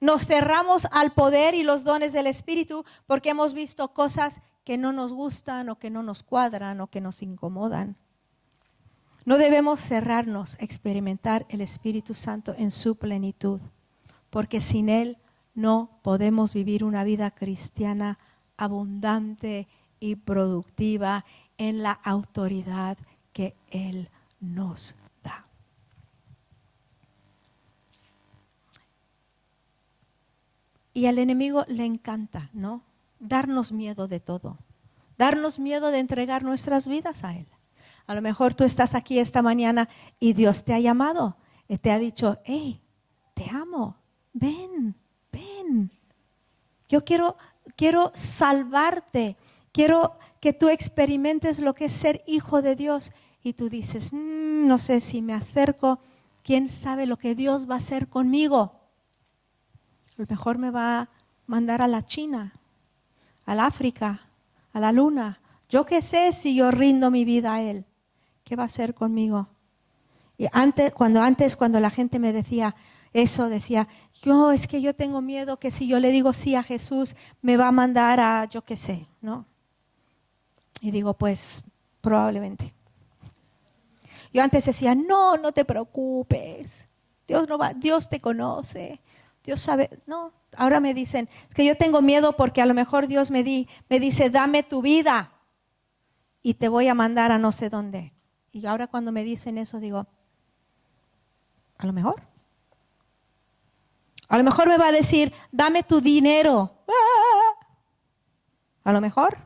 Nos 0.00 0.26
cerramos 0.26 0.86
al 0.92 1.12
poder 1.12 1.54
y 1.54 1.62
los 1.64 1.82
dones 1.82 2.12
del 2.12 2.26
Espíritu 2.26 2.84
porque 3.06 3.30
hemos 3.30 3.54
visto 3.54 3.92
cosas 3.92 4.40
que 4.64 4.78
no 4.78 4.92
nos 4.92 5.12
gustan 5.12 5.68
o 5.68 5.78
que 5.78 5.90
no 5.90 6.02
nos 6.02 6.22
cuadran 6.22 6.80
o 6.80 6.88
que 6.88 7.00
nos 7.00 7.22
incomodan. 7.22 7.96
No 9.24 9.38
debemos 9.38 9.80
cerrarnos 9.80 10.54
a 10.60 10.64
experimentar 10.64 11.46
el 11.48 11.62
Espíritu 11.62 12.14
Santo 12.14 12.54
en 12.58 12.70
su 12.70 12.96
plenitud, 12.96 13.60
porque 14.34 14.60
sin 14.60 14.88
Él 14.88 15.16
no 15.54 16.00
podemos 16.02 16.54
vivir 16.54 16.82
una 16.82 17.04
vida 17.04 17.30
cristiana 17.30 18.18
abundante 18.56 19.68
y 20.00 20.16
productiva 20.16 21.24
en 21.56 21.84
la 21.84 21.92
autoridad 21.92 22.98
que 23.32 23.54
Él 23.70 24.10
nos 24.40 24.96
da. 25.22 25.46
Y 30.92 31.06
al 31.06 31.20
enemigo 31.20 31.64
le 31.68 31.84
encanta, 31.84 32.50
¿no? 32.52 32.82
Darnos 33.20 33.70
miedo 33.70 34.08
de 34.08 34.18
todo, 34.18 34.58
darnos 35.16 35.60
miedo 35.60 35.92
de 35.92 36.00
entregar 36.00 36.42
nuestras 36.42 36.88
vidas 36.88 37.22
a 37.22 37.36
Él. 37.36 37.46
A 38.08 38.16
lo 38.16 38.20
mejor 38.20 38.52
tú 38.52 38.64
estás 38.64 38.96
aquí 38.96 39.20
esta 39.20 39.42
mañana 39.42 39.88
y 40.18 40.32
Dios 40.32 40.64
te 40.64 40.74
ha 40.74 40.80
llamado 40.80 41.36
y 41.68 41.78
te 41.78 41.92
ha 41.92 42.00
dicho, 42.00 42.40
hey, 42.44 42.80
te 43.34 43.48
amo, 43.48 44.02
ven, 44.34 44.94
ven. 45.32 45.90
Yo 46.88 47.04
quiero, 47.04 47.36
quiero 47.76 48.12
salvarte, 48.14 49.36
quiero 49.72 50.18
que 50.40 50.52
tú 50.52 50.68
experimentes 50.68 51.58
lo 51.58 51.72
que 51.72 51.86
es 51.86 51.94
ser 51.94 52.22
hijo 52.26 52.60
de 52.60 52.76
Dios. 52.76 53.12
Y 53.42 53.54
tú 53.54 53.70
dices, 53.70 54.12
mm, 54.12 54.66
no 54.66 54.78
sé 54.78 55.00
si 55.00 55.22
me 55.22 55.32
acerco, 55.32 56.00
quién 56.42 56.68
sabe 56.68 57.06
lo 57.06 57.16
que 57.16 57.34
Dios 57.34 57.68
va 57.68 57.74
a 57.74 57.78
hacer 57.78 58.08
conmigo. 58.08 58.80
A 60.10 60.22
lo 60.22 60.26
mejor 60.28 60.58
me 60.58 60.70
va 60.70 61.00
a 61.00 61.08
mandar 61.46 61.80
a 61.80 61.88
la 61.88 62.04
China, 62.04 62.52
al 63.46 63.60
África, 63.60 64.28
a 64.72 64.80
la 64.80 64.92
luna. 64.92 65.40
Yo 65.68 65.84
qué 65.86 66.02
sé 66.02 66.32
si 66.32 66.54
yo 66.54 66.70
rindo 66.70 67.10
mi 67.10 67.24
vida 67.24 67.54
a 67.54 67.62
Él. 67.62 67.86
¿Qué 68.44 68.56
va 68.56 68.64
a 68.64 68.66
hacer 68.66 68.94
conmigo? 68.94 69.48
Y 70.36 70.46
antes, 70.52 70.92
cuando 70.92 71.22
antes, 71.22 71.56
cuando 71.56 71.80
la 71.80 71.90
gente 71.90 72.18
me 72.18 72.32
decía 72.32 72.74
eso, 73.14 73.48
decía, 73.48 73.86
yo 74.22 74.50
es 74.50 74.66
que 74.66 74.82
yo 74.82 74.92
tengo 74.92 75.22
miedo 75.22 75.58
que 75.58 75.70
si 75.70 75.86
yo 75.86 76.00
le 76.00 76.10
digo 76.10 76.32
sí 76.32 76.56
a 76.56 76.64
Jesús, 76.64 77.14
me 77.40 77.56
va 77.56 77.68
a 77.68 77.72
mandar 77.72 78.18
a 78.18 78.44
yo 78.46 78.62
qué 78.62 78.76
sé, 78.76 79.06
¿no? 79.22 79.46
Y 80.80 80.90
digo, 80.90 81.14
pues 81.14 81.62
probablemente. 82.00 82.74
Yo 84.32 84.42
antes 84.42 84.64
decía, 84.64 84.96
no, 84.96 85.36
no 85.36 85.52
te 85.52 85.64
preocupes. 85.64 86.86
Dios 87.28 87.48
no 87.48 87.56
va, 87.56 87.72
Dios 87.72 88.08
te 88.08 88.20
conoce. 88.20 89.00
Dios 89.44 89.60
sabe, 89.60 89.90
no. 90.06 90.32
Ahora 90.56 90.80
me 90.80 90.92
dicen, 90.92 91.28
es 91.48 91.54
que 91.54 91.64
yo 91.64 91.76
tengo 91.76 92.02
miedo 92.02 92.36
porque 92.36 92.62
a 92.62 92.66
lo 92.66 92.74
mejor 92.74 93.06
Dios 93.06 93.30
me, 93.30 93.44
di, 93.44 93.68
me 93.88 94.00
dice, 94.00 94.28
dame 94.28 94.64
tu 94.64 94.82
vida 94.82 95.30
y 96.42 96.54
te 96.54 96.68
voy 96.68 96.88
a 96.88 96.94
mandar 96.94 97.30
a 97.30 97.38
no 97.38 97.52
sé 97.52 97.70
dónde. 97.70 98.12
Y 98.50 98.66
ahora 98.66 98.88
cuando 98.88 99.12
me 99.12 99.22
dicen 99.22 99.56
eso 99.56 99.78
digo, 99.78 100.08
a 101.78 101.86
lo 101.86 101.92
mejor. 101.92 102.33
A 104.28 104.38
lo 104.38 104.44
mejor 104.44 104.68
me 104.68 104.78
va 104.78 104.88
a 104.88 104.92
decir, 104.92 105.32
dame 105.52 105.82
tu 105.82 106.00
dinero. 106.00 106.84
A 108.84 108.92
lo 108.92 109.00
mejor. 109.00 109.38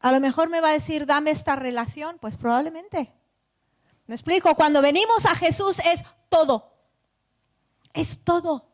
A 0.00 0.12
lo 0.12 0.20
mejor 0.20 0.48
me 0.48 0.60
va 0.60 0.68
a 0.68 0.72
decir, 0.72 1.06
dame 1.06 1.30
esta 1.30 1.56
relación. 1.56 2.18
Pues 2.20 2.36
probablemente. 2.36 3.12
Me 4.06 4.14
explico, 4.14 4.54
cuando 4.54 4.80
venimos 4.80 5.26
a 5.26 5.34
Jesús 5.34 5.80
es 5.80 6.04
todo. 6.28 6.72
Es 7.92 8.24
todo. 8.24 8.68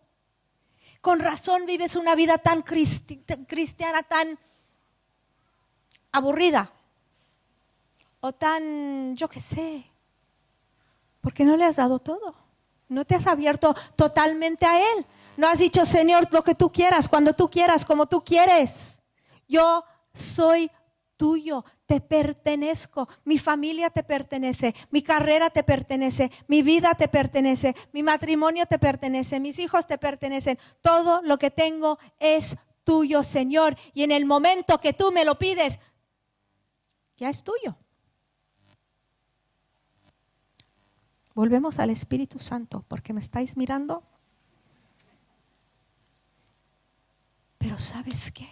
Con 1.00 1.20
razón 1.20 1.66
vives 1.66 1.96
una 1.96 2.14
vida 2.14 2.38
tan 2.38 2.62
cristiana, 2.62 4.02
tan 4.04 4.38
aburrida 6.12 6.70
o 8.20 8.32
tan, 8.32 9.14
yo 9.16 9.28
qué 9.28 9.40
sé, 9.40 9.84
porque 11.20 11.44
no 11.44 11.56
le 11.56 11.64
has 11.64 11.76
dado 11.76 11.98
todo. 11.98 12.43
No 12.88 13.04
te 13.04 13.14
has 13.14 13.26
abierto 13.26 13.74
totalmente 13.96 14.66
a 14.66 14.78
Él. 14.78 15.06
No 15.36 15.48
has 15.48 15.58
dicho, 15.58 15.84
Señor, 15.84 16.28
lo 16.30 16.44
que 16.44 16.54
tú 16.54 16.70
quieras, 16.70 17.08
cuando 17.08 17.34
tú 17.34 17.50
quieras, 17.50 17.84
como 17.84 18.06
tú 18.06 18.22
quieres. 18.24 19.00
Yo 19.48 19.84
soy 20.12 20.70
tuyo, 21.16 21.64
te 21.86 22.00
pertenezco, 22.00 23.08
mi 23.24 23.38
familia 23.38 23.90
te 23.90 24.02
pertenece, 24.02 24.74
mi 24.90 25.02
carrera 25.02 25.50
te 25.50 25.62
pertenece, 25.62 26.30
mi 26.48 26.62
vida 26.62 26.94
te 26.94 27.08
pertenece, 27.08 27.74
mi 27.92 28.02
matrimonio 28.02 28.66
te 28.66 28.78
pertenece, 28.78 29.40
mis 29.40 29.58
hijos 29.58 29.86
te 29.86 29.98
pertenecen, 29.98 30.58
todo 30.80 31.22
lo 31.22 31.38
que 31.38 31.50
tengo 31.50 31.98
es 32.18 32.56
tuyo, 32.84 33.22
Señor. 33.22 33.76
Y 33.92 34.02
en 34.02 34.12
el 34.12 34.26
momento 34.26 34.80
que 34.80 34.92
tú 34.92 35.12
me 35.12 35.24
lo 35.24 35.38
pides, 35.38 35.78
ya 37.16 37.30
es 37.30 37.42
tuyo. 37.42 37.76
Volvemos 41.34 41.78
al 41.78 41.90
Espíritu 41.90 42.38
Santo, 42.38 42.84
porque 42.88 43.12
me 43.12 43.20
estáis 43.20 43.56
mirando. 43.56 44.04
Pero 47.58 47.78
¿sabes 47.78 48.30
qué? 48.30 48.48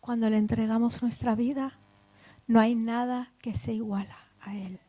Cuando 0.00 0.28
le 0.28 0.36
entregamos 0.36 1.00
nuestra 1.00 1.34
vida, 1.34 1.78
no 2.46 2.60
hay 2.60 2.74
nada 2.74 3.32
que 3.40 3.54
se 3.54 3.72
iguala 3.72 4.18
a 4.40 4.54
Él. 4.56 4.80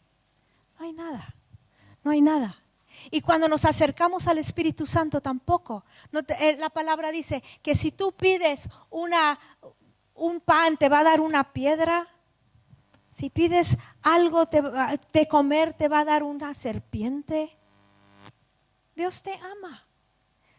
No 0.79 0.85
hay 0.85 0.93
nada. 0.93 1.35
No 2.03 2.11
hay 2.11 2.21
nada. 2.21 2.63
Y 3.11 3.21
cuando 3.21 3.47
nos 3.47 3.65
acercamos 3.65 4.27
al 4.27 4.37
Espíritu 4.37 4.85
Santo 4.85 5.21
tampoco. 5.21 5.85
Eh, 6.39 6.57
la 6.59 6.69
palabra 6.69 7.11
dice 7.11 7.43
que 7.61 7.75
si 7.75 7.91
tú 7.91 8.11
pides 8.11 8.69
una, 8.89 9.39
un 10.15 10.41
pan, 10.41 10.77
te 10.77 10.89
va 10.89 10.99
a 10.99 11.03
dar 11.03 11.21
una 11.21 11.53
piedra. 11.53 12.07
Si 13.13 13.29
pides 13.29 13.77
algo 14.01 14.45
de 14.47 15.27
comer, 15.27 15.75
te 15.75 15.87
va 15.87 15.99
a 15.99 16.05
dar 16.05 16.23
una 16.23 16.55
serpiente. 16.55 17.55
Dios 18.95 19.21
te 19.21 19.35
ama. 19.35 19.85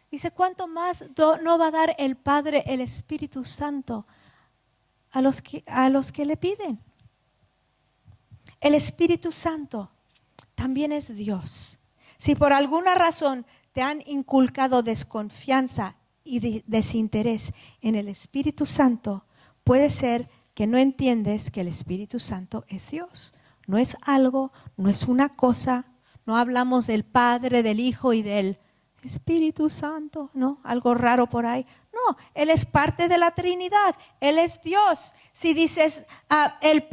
Dice, 0.09 0.31
¿cuánto 0.31 0.65
más 0.65 1.03
no 1.43 1.57
va 1.57 1.67
a 1.67 1.71
dar 1.71 1.95
el 1.99 2.15
Padre, 2.15 2.63
el 2.65 2.79
Espíritu 2.79 3.43
Santo 3.43 4.07
a 5.11 5.21
los 5.21 5.41
que, 5.41 5.65
a 5.67 5.89
los 5.89 6.13
que 6.13 6.25
le 6.25 6.37
piden? 6.37 6.79
El 8.61 8.73
Espíritu 8.73 9.33
Santo 9.33 9.91
también 10.55 10.93
es 10.93 11.13
Dios. 11.13 11.79
Si 12.17 12.35
por 12.35 12.53
alguna 12.53 12.95
razón 12.95 13.45
te 13.73 13.81
han 13.81 14.01
inculcado 14.05 14.81
desconfianza 14.81 15.97
y 16.23 16.63
desinterés 16.65 17.51
en 17.81 17.95
el 17.95 18.07
Espíritu 18.07 18.65
Santo, 18.65 19.25
puede 19.65 19.89
ser 19.89 20.29
que 20.55 20.65
no 20.65 20.77
entiendes 20.77 21.51
que 21.51 21.61
el 21.61 21.67
Espíritu 21.67 22.19
Santo 22.19 22.65
es 22.67 22.89
Dios. 22.89 23.33
No 23.67 23.77
es 23.77 23.97
algo, 24.01 24.51
no 24.77 24.89
es 24.89 25.03
una 25.03 25.35
cosa. 25.35 25.85
No 26.25 26.37
hablamos 26.37 26.87
del 26.87 27.03
Padre, 27.03 27.61
del 27.61 27.79
Hijo 27.79 28.13
y 28.13 28.23
del 28.23 28.57
Espíritu 29.03 29.69
Santo, 29.69 30.31
¿no? 30.33 30.59
Algo 30.63 30.95
raro 30.95 31.27
por 31.27 31.45
ahí. 31.45 31.65
No, 31.93 32.17
Él 32.33 32.49
es 32.49 32.65
parte 32.65 33.07
de 33.07 33.17
la 33.17 33.31
Trinidad. 33.31 33.95
Él 34.19 34.39
es 34.39 34.61
Dios. 34.61 35.13
Si 35.33 35.53
dices, 35.53 36.05
ah, 36.29 36.57
el, 36.61 36.87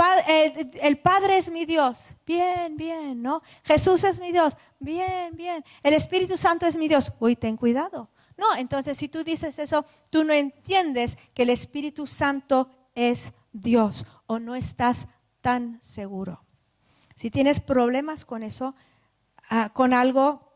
el, 0.83 0.99
Padre 0.99 1.39
es 1.39 1.51
mi 1.51 1.65
Dios, 1.65 2.17
bien, 2.27 2.77
bien, 2.77 3.23
¿no? 3.23 3.43
Jesús 3.63 4.05
es 4.05 4.21
mi 4.21 4.33
Dios, 4.33 4.57
bien, 4.81 5.35
bien. 5.37 5.65
El 5.83 5.95
Espíritu 5.95 6.37
Santo 6.37 6.67
es 6.67 6.77
mi 6.77 6.89
Dios. 6.89 7.13
Uy, 7.21 7.37
ten 7.37 7.57
cuidado. 7.57 8.11
No, 8.37 8.57
entonces 8.57 8.99
si 8.99 9.09
tú 9.09 9.23
dices 9.23 9.59
eso, 9.59 9.85
tú 10.11 10.25
no 10.25 10.33
entiendes 10.33 11.17
que 11.33 11.45
el 11.45 11.51
Espíritu 11.51 12.07
Santo 12.07 12.69
es 12.95 13.33
Dios 13.53 14.07
o 14.27 14.39
no 14.39 14.55
estás 14.55 15.09
tan 15.41 15.81
seguro. 15.83 16.45
Si 17.15 17.31
tienes 17.31 17.61
problemas 17.61 18.25
con 18.25 18.43
eso, 18.43 18.75
ah, 19.51 19.71
con 19.73 19.95
algo, 19.95 20.53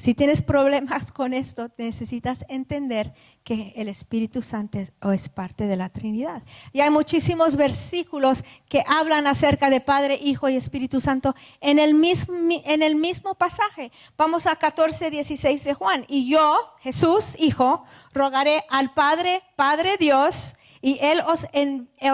si 0.00 0.14
tienes 0.14 0.40
problemas 0.40 1.12
con 1.12 1.34
esto, 1.34 1.68
necesitas 1.76 2.46
entender 2.48 3.12
que 3.44 3.74
el 3.76 3.86
Espíritu 3.86 4.40
Santo 4.40 4.78
es, 4.78 5.28
parte 5.28 5.66
de 5.66 5.76
la 5.76 5.90
Trinidad. 5.90 6.42
Y 6.72 6.80
hay 6.80 6.88
muchísimos 6.88 7.54
versículos 7.54 8.42
que 8.66 8.82
hablan 8.88 9.26
acerca 9.26 9.68
de 9.68 9.82
Padre, 9.82 10.18
Hijo 10.22 10.48
y 10.48 10.56
Espíritu 10.56 11.02
Santo 11.02 11.34
en 11.60 11.78
el 11.78 11.92
mismo, 11.94 13.34
pasaje. 13.34 13.92
Vamos 14.16 14.46
a 14.46 14.56
14, 14.56 15.10
16 15.10 15.64
de 15.64 15.74
Juan. 15.74 16.06
Y 16.08 16.30
yo, 16.30 16.56
Jesús, 16.78 17.36
Hijo, 17.38 17.84
rogaré 18.14 18.64
al 18.70 18.94
Padre, 18.94 19.42
Padre 19.54 19.98
Dios, 19.98 20.56
y 20.80 20.98
Él 21.02 21.20
os, 21.26 21.46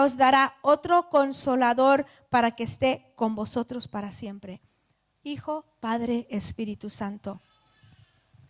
os 0.01 0.17
dará 0.17 0.55
otro 0.61 1.07
consolador 1.09 2.05
para 2.29 2.51
que 2.51 2.63
esté 2.63 3.13
con 3.15 3.33
vosotros 3.35 3.87
para 3.87 4.11
siempre. 4.11 4.59
Hijo, 5.23 5.63
Padre, 5.79 6.27
Espíritu 6.29 6.89
Santo 6.89 7.41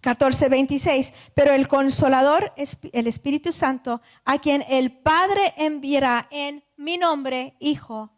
14, 0.02 0.50
26. 0.50 1.14
Pero 1.34 1.54
el 1.54 1.68
consolador, 1.68 2.54
el 2.56 3.08
Espíritu 3.08 3.52
Santo, 3.52 4.02
a 4.26 4.40
quien 4.40 4.64
el 4.70 4.92
Padre 4.92 5.54
enviará 5.58 6.28
en 6.32 6.64
mi 6.78 6.98
nombre, 6.98 7.56
Hijo, 7.60 8.12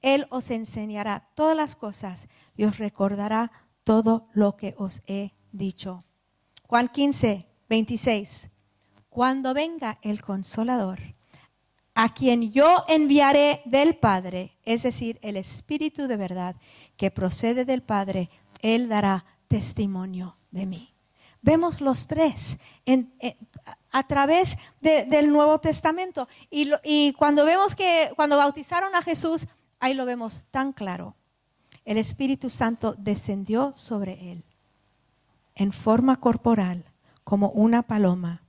Él 0.00 0.26
os 0.30 0.50
enseñará 0.50 1.28
todas 1.34 1.56
las 1.56 1.76
cosas 1.76 2.28
y 2.56 2.64
os 2.64 2.78
recordará 2.78 3.52
todo 3.84 4.28
lo 4.32 4.56
que 4.56 4.74
os 4.78 5.02
he 5.06 5.32
dicho. 5.52 6.04
Juan 6.66 6.88
15, 6.88 7.46
26. 7.68 8.48
Cuando 9.08 9.52
venga 9.52 9.98
el 10.02 10.22
consolador, 10.22 11.00
a 11.94 12.14
quien 12.14 12.52
yo 12.52 12.84
enviaré 12.88 13.60
del 13.66 13.96
Padre, 13.96 14.56
es 14.64 14.82
decir, 14.82 15.18
el 15.22 15.36
Espíritu 15.36 16.06
de 16.06 16.16
verdad 16.16 16.56
que 16.96 17.10
procede 17.10 17.64
del 17.64 17.82
Padre, 17.82 18.30
Él 18.60 18.88
dará 18.88 19.26
testimonio 19.48 20.38
de 20.50 20.66
mí. 20.66 20.91
Vemos 21.42 21.80
los 21.80 22.06
tres 22.06 22.58
a 23.90 24.06
través 24.06 24.56
del 24.80 25.30
Nuevo 25.30 25.58
Testamento. 25.58 26.28
Y, 26.50 26.70
y 26.84 27.12
cuando 27.14 27.44
vemos 27.44 27.74
que 27.74 28.12
cuando 28.16 28.36
bautizaron 28.36 28.94
a 28.94 29.02
Jesús, 29.02 29.48
ahí 29.80 29.94
lo 29.94 30.06
vemos 30.06 30.44
tan 30.50 30.72
claro. 30.72 31.16
El 31.84 31.98
Espíritu 31.98 32.48
Santo 32.48 32.94
descendió 32.96 33.72
sobre 33.74 34.32
él 34.32 34.44
en 35.54 35.72
forma 35.72 36.20
corporal 36.20 36.84
como 37.24 37.50
una 37.50 37.82
paloma 37.82 38.42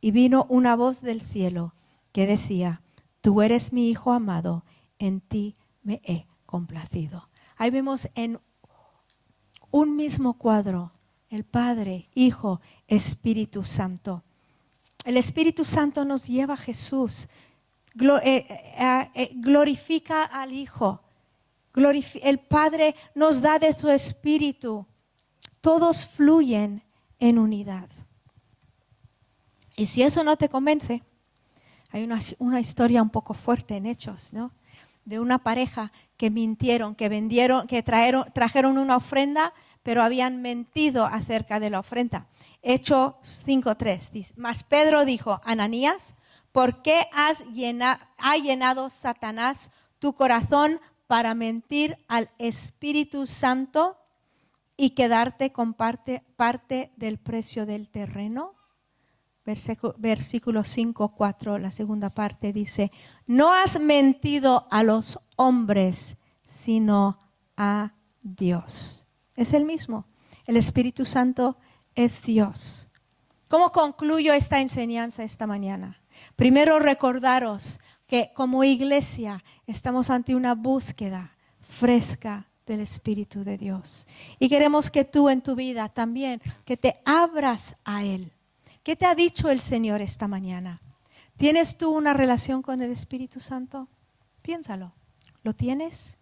y 0.00 0.12
vino 0.12 0.46
una 0.48 0.76
voz 0.76 1.02
del 1.02 1.22
cielo 1.22 1.74
que 2.12 2.26
decía, 2.26 2.82
tú 3.20 3.42
eres 3.42 3.72
mi 3.72 3.90
Hijo 3.90 4.12
amado, 4.12 4.64
en 4.98 5.20
ti 5.20 5.56
me 5.82 6.00
he 6.04 6.26
complacido. 6.46 7.28
Ahí 7.56 7.70
vemos 7.70 8.08
en 8.14 8.40
un 9.70 9.96
mismo 9.96 10.34
cuadro 10.34 10.92
el 11.36 11.44
Padre, 11.44 12.08
Hijo, 12.14 12.60
Espíritu 12.88 13.64
Santo. 13.64 14.24
El 15.04 15.16
Espíritu 15.16 15.64
Santo 15.64 16.04
nos 16.04 16.26
lleva 16.26 16.54
a 16.54 16.56
Jesús, 16.56 17.28
eh, 18.00 18.46
eh, 18.48 19.10
eh, 19.14 19.30
glorifica 19.34 20.24
al 20.24 20.52
Hijo, 20.52 21.02
el 22.22 22.38
Padre 22.38 22.94
nos 23.14 23.42
da 23.42 23.58
de 23.58 23.72
su 23.74 23.90
Espíritu. 23.90 24.86
Todos 25.60 26.06
fluyen 26.06 26.82
en 27.18 27.38
unidad. 27.38 27.88
Y 29.76 29.86
si 29.86 30.02
eso 30.02 30.24
no 30.24 30.36
te 30.36 30.48
convence, 30.48 31.02
hay 31.90 32.02
una, 32.02 32.18
una 32.38 32.60
historia 32.60 33.02
un 33.02 33.10
poco 33.10 33.34
fuerte 33.34 33.76
en 33.76 33.84
Hechos, 33.84 34.32
¿no? 34.32 34.52
De 35.04 35.20
una 35.20 35.38
pareja 35.38 35.92
que 36.16 36.30
mintieron, 36.30 36.94
que 36.94 37.10
vendieron, 37.10 37.66
que 37.66 37.82
trajeron, 37.82 38.24
trajeron 38.32 38.78
una 38.78 38.96
ofrenda, 38.96 39.52
pero 39.86 40.02
habían 40.02 40.42
mentido 40.42 41.06
acerca 41.06 41.60
de 41.60 41.70
la 41.70 41.78
ofrenda. 41.78 42.26
Hechos 42.60 43.14
5.3. 43.22 44.32
Mas 44.34 44.64
Pedro 44.64 45.04
dijo, 45.04 45.40
Ananías, 45.44 46.16
¿por 46.50 46.82
qué 46.82 47.06
has 47.12 47.46
llenado, 47.52 48.00
ha 48.18 48.36
llenado 48.36 48.90
Satanás 48.90 49.70
tu 50.00 50.12
corazón 50.14 50.80
para 51.06 51.36
mentir 51.36 51.98
al 52.08 52.30
Espíritu 52.38 53.28
Santo 53.28 53.96
y 54.76 54.90
quedarte 54.90 55.52
con 55.52 55.72
parte, 55.72 56.24
parte 56.34 56.90
del 56.96 57.18
precio 57.18 57.64
del 57.64 57.88
terreno? 57.88 58.54
Versículo 59.44 60.64
5, 60.64 61.14
4, 61.16 61.58
la 61.58 61.70
segunda 61.70 62.10
parte 62.10 62.52
dice, 62.52 62.90
no 63.28 63.52
has 63.52 63.78
mentido 63.78 64.66
a 64.72 64.82
los 64.82 65.20
hombres, 65.36 66.16
sino 66.44 67.20
a 67.56 67.92
Dios. 68.24 69.05
Es 69.36 69.52
el 69.52 69.64
mismo. 69.64 70.06
El 70.46 70.56
Espíritu 70.56 71.04
Santo 71.04 71.56
es 71.94 72.22
Dios. 72.22 72.88
¿Cómo 73.48 73.70
concluyo 73.70 74.32
esta 74.32 74.60
enseñanza 74.60 75.22
esta 75.22 75.46
mañana? 75.46 76.00
Primero 76.34 76.78
recordaros 76.78 77.80
que 78.06 78.32
como 78.34 78.64
iglesia 78.64 79.44
estamos 79.66 80.10
ante 80.10 80.34
una 80.34 80.54
búsqueda 80.54 81.36
fresca 81.60 82.48
del 82.66 82.80
Espíritu 82.80 83.44
de 83.44 83.58
Dios. 83.58 84.06
Y 84.38 84.48
queremos 84.48 84.90
que 84.90 85.04
tú 85.04 85.28
en 85.28 85.42
tu 85.42 85.54
vida 85.54 85.88
también, 85.88 86.40
que 86.64 86.76
te 86.76 87.00
abras 87.04 87.76
a 87.84 88.04
Él. 88.04 88.32
¿Qué 88.82 88.96
te 88.96 89.06
ha 89.06 89.14
dicho 89.14 89.50
el 89.50 89.60
Señor 89.60 90.00
esta 90.00 90.28
mañana? 90.28 90.80
¿Tienes 91.36 91.76
tú 91.76 91.90
una 91.90 92.12
relación 92.12 92.62
con 92.62 92.82
el 92.82 92.90
Espíritu 92.90 93.40
Santo? 93.40 93.88
Piénsalo. 94.42 94.92
¿Lo 95.42 95.54
tienes? 95.54 96.15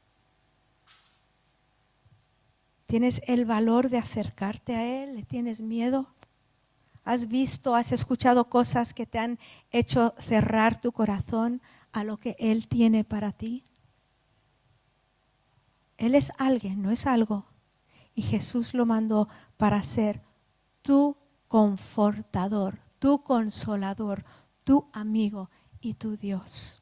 ¿Tienes 2.95 3.23
el 3.27 3.45
valor 3.45 3.91
de 3.91 3.99
acercarte 3.99 4.77
a 4.77 5.03
Él? 5.03 5.17
¿Le 5.17 5.25
tienes 5.25 5.61
miedo? 5.61 6.15
¿Has 7.03 7.27
visto, 7.27 7.75
has 7.75 7.91
escuchado 7.91 8.49
cosas 8.49 8.95
que 8.95 9.05
te 9.05 9.19
han 9.19 9.41
hecho 9.73 10.15
cerrar 10.17 10.79
tu 10.79 10.93
corazón 10.93 11.61
a 11.91 12.05
lo 12.05 12.17
que 12.17 12.37
Él 12.39 12.69
tiene 12.69 13.03
para 13.03 13.33
ti? 13.33 13.65
Él 15.97 16.15
es 16.15 16.31
alguien, 16.39 16.83
no 16.83 16.93
es 16.93 17.09
algo. 17.09 17.47
Y 18.15 18.23
Jesús 18.23 18.75
lo 18.75 18.87
mandó 18.87 19.29
para 19.57 19.83
ser 19.83 20.23
tu 20.81 21.17
confortador, 21.49 22.79
tu 23.01 23.25
consolador, 23.25 24.25
tu 24.63 24.89
amigo 24.93 25.51
y 25.81 25.95
tu 25.95 26.17
Dios. 26.17 26.81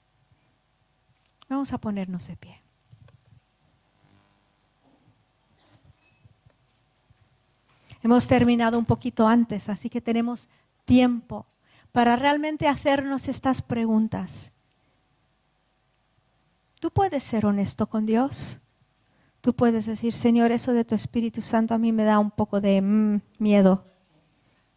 Vamos 1.48 1.72
a 1.72 1.78
ponernos 1.78 2.26
de 2.28 2.36
pie. 2.36 2.61
Hemos 8.02 8.26
terminado 8.26 8.78
un 8.78 8.84
poquito 8.84 9.28
antes, 9.28 9.68
así 9.68 9.88
que 9.88 10.00
tenemos 10.00 10.48
tiempo 10.84 11.46
para 11.92 12.16
realmente 12.16 12.66
hacernos 12.66 13.28
estas 13.28 13.62
preguntas. 13.62 14.52
Tú 16.80 16.90
puedes 16.90 17.22
ser 17.22 17.46
honesto 17.46 17.88
con 17.88 18.04
Dios. 18.06 18.58
Tú 19.40 19.54
puedes 19.54 19.86
decir, 19.86 20.12
Señor, 20.12 20.50
eso 20.50 20.72
de 20.72 20.84
tu 20.84 20.94
Espíritu 20.94 21.42
Santo 21.42 21.74
a 21.74 21.78
mí 21.78 21.92
me 21.92 22.04
da 22.04 22.18
un 22.18 22.30
poco 22.30 22.60
de 22.60 22.82
mm, 22.82 23.20
miedo. 23.38 23.84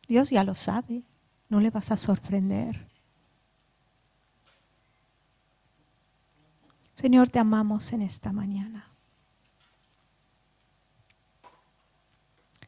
Dios 0.08 0.30
ya 0.30 0.44
lo 0.44 0.54
sabe, 0.54 1.04
no 1.50 1.60
le 1.60 1.72
vas 1.72 1.92
a 1.92 1.98
sorprender. 1.98 2.88
Señor, 6.94 7.30
te 7.30 7.40
amamos 7.40 7.92
en 7.94 8.04
esta 8.04 8.32
mañana. 8.32 8.95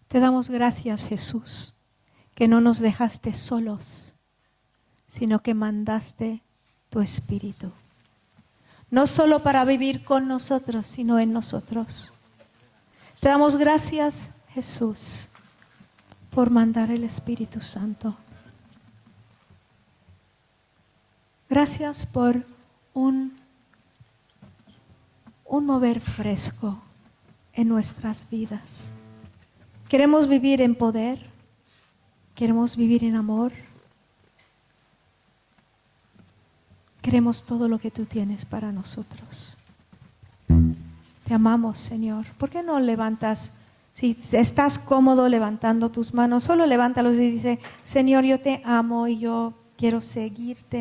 Te 0.07 0.19
damos 0.19 0.49
gracias, 0.49 1.05
Jesús, 1.05 1.73
que 2.33 2.47
no 2.47 2.61
nos 2.61 2.79
dejaste 2.79 3.33
solos, 3.33 4.13
sino 5.07 5.39
que 5.39 5.53
mandaste 5.53 6.43
tu 6.89 7.01
Espíritu. 7.01 7.71
No 8.89 9.05
solo 9.05 9.43
para 9.43 9.65
vivir 9.65 10.05
con 10.05 10.27
nosotros, 10.27 10.87
sino 10.87 11.19
en 11.19 11.33
nosotros. 11.33 12.13
Te 13.19 13.27
damos 13.27 13.57
gracias, 13.57 14.29
Jesús, 14.49 15.29
por 16.29 16.51
mandar 16.51 16.89
el 16.91 17.03
Espíritu 17.03 17.59
Santo. 17.59 18.15
Gracias 21.49 22.05
por 22.05 22.45
un, 22.93 23.35
un 25.45 25.65
mover 25.65 25.99
fresco 25.99 26.81
en 27.53 27.67
nuestras 27.67 28.29
vidas. 28.29 28.91
Queremos 29.89 30.27
vivir 30.27 30.61
en 30.61 30.75
poder, 30.75 31.19
queremos 32.35 32.75
vivir 32.75 33.05
en 33.05 33.15
amor, 33.15 33.53
queremos 37.01 37.43
todo 37.43 37.69
lo 37.69 37.79
que 37.79 37.89
tú 37.89 38.05
tienes 38.05 38.43
para 38.43 38.73
nosotros. 38.73 39.57
Te 41.25 41.33
amamos, 41.33 41.77
Señor. 41.77 42.25
¿Por 42.37 42.49
qué 42.49 42.63
no 42.63 42.81
levantas, 42.81 43.53
si 43.93 44.17
estás 44.33 44.77
cómodo 44.77 45.29
levantando 45.29 45.89
tus 45.89 46.13
manos, 46.13 46.43
solo 46.43 46.65
levántalos 46.65 47.15
y 47.15 47.31
dice, 47.31 47.59
Señor, 47.85 48.25
yo 48.25 48.41
te 48.41 48.61
amo 48.65 49.07
y 49.07 49.19
yo 49.19 49.53
quiero 49.77 50.01
seguirte. 50.01 50.75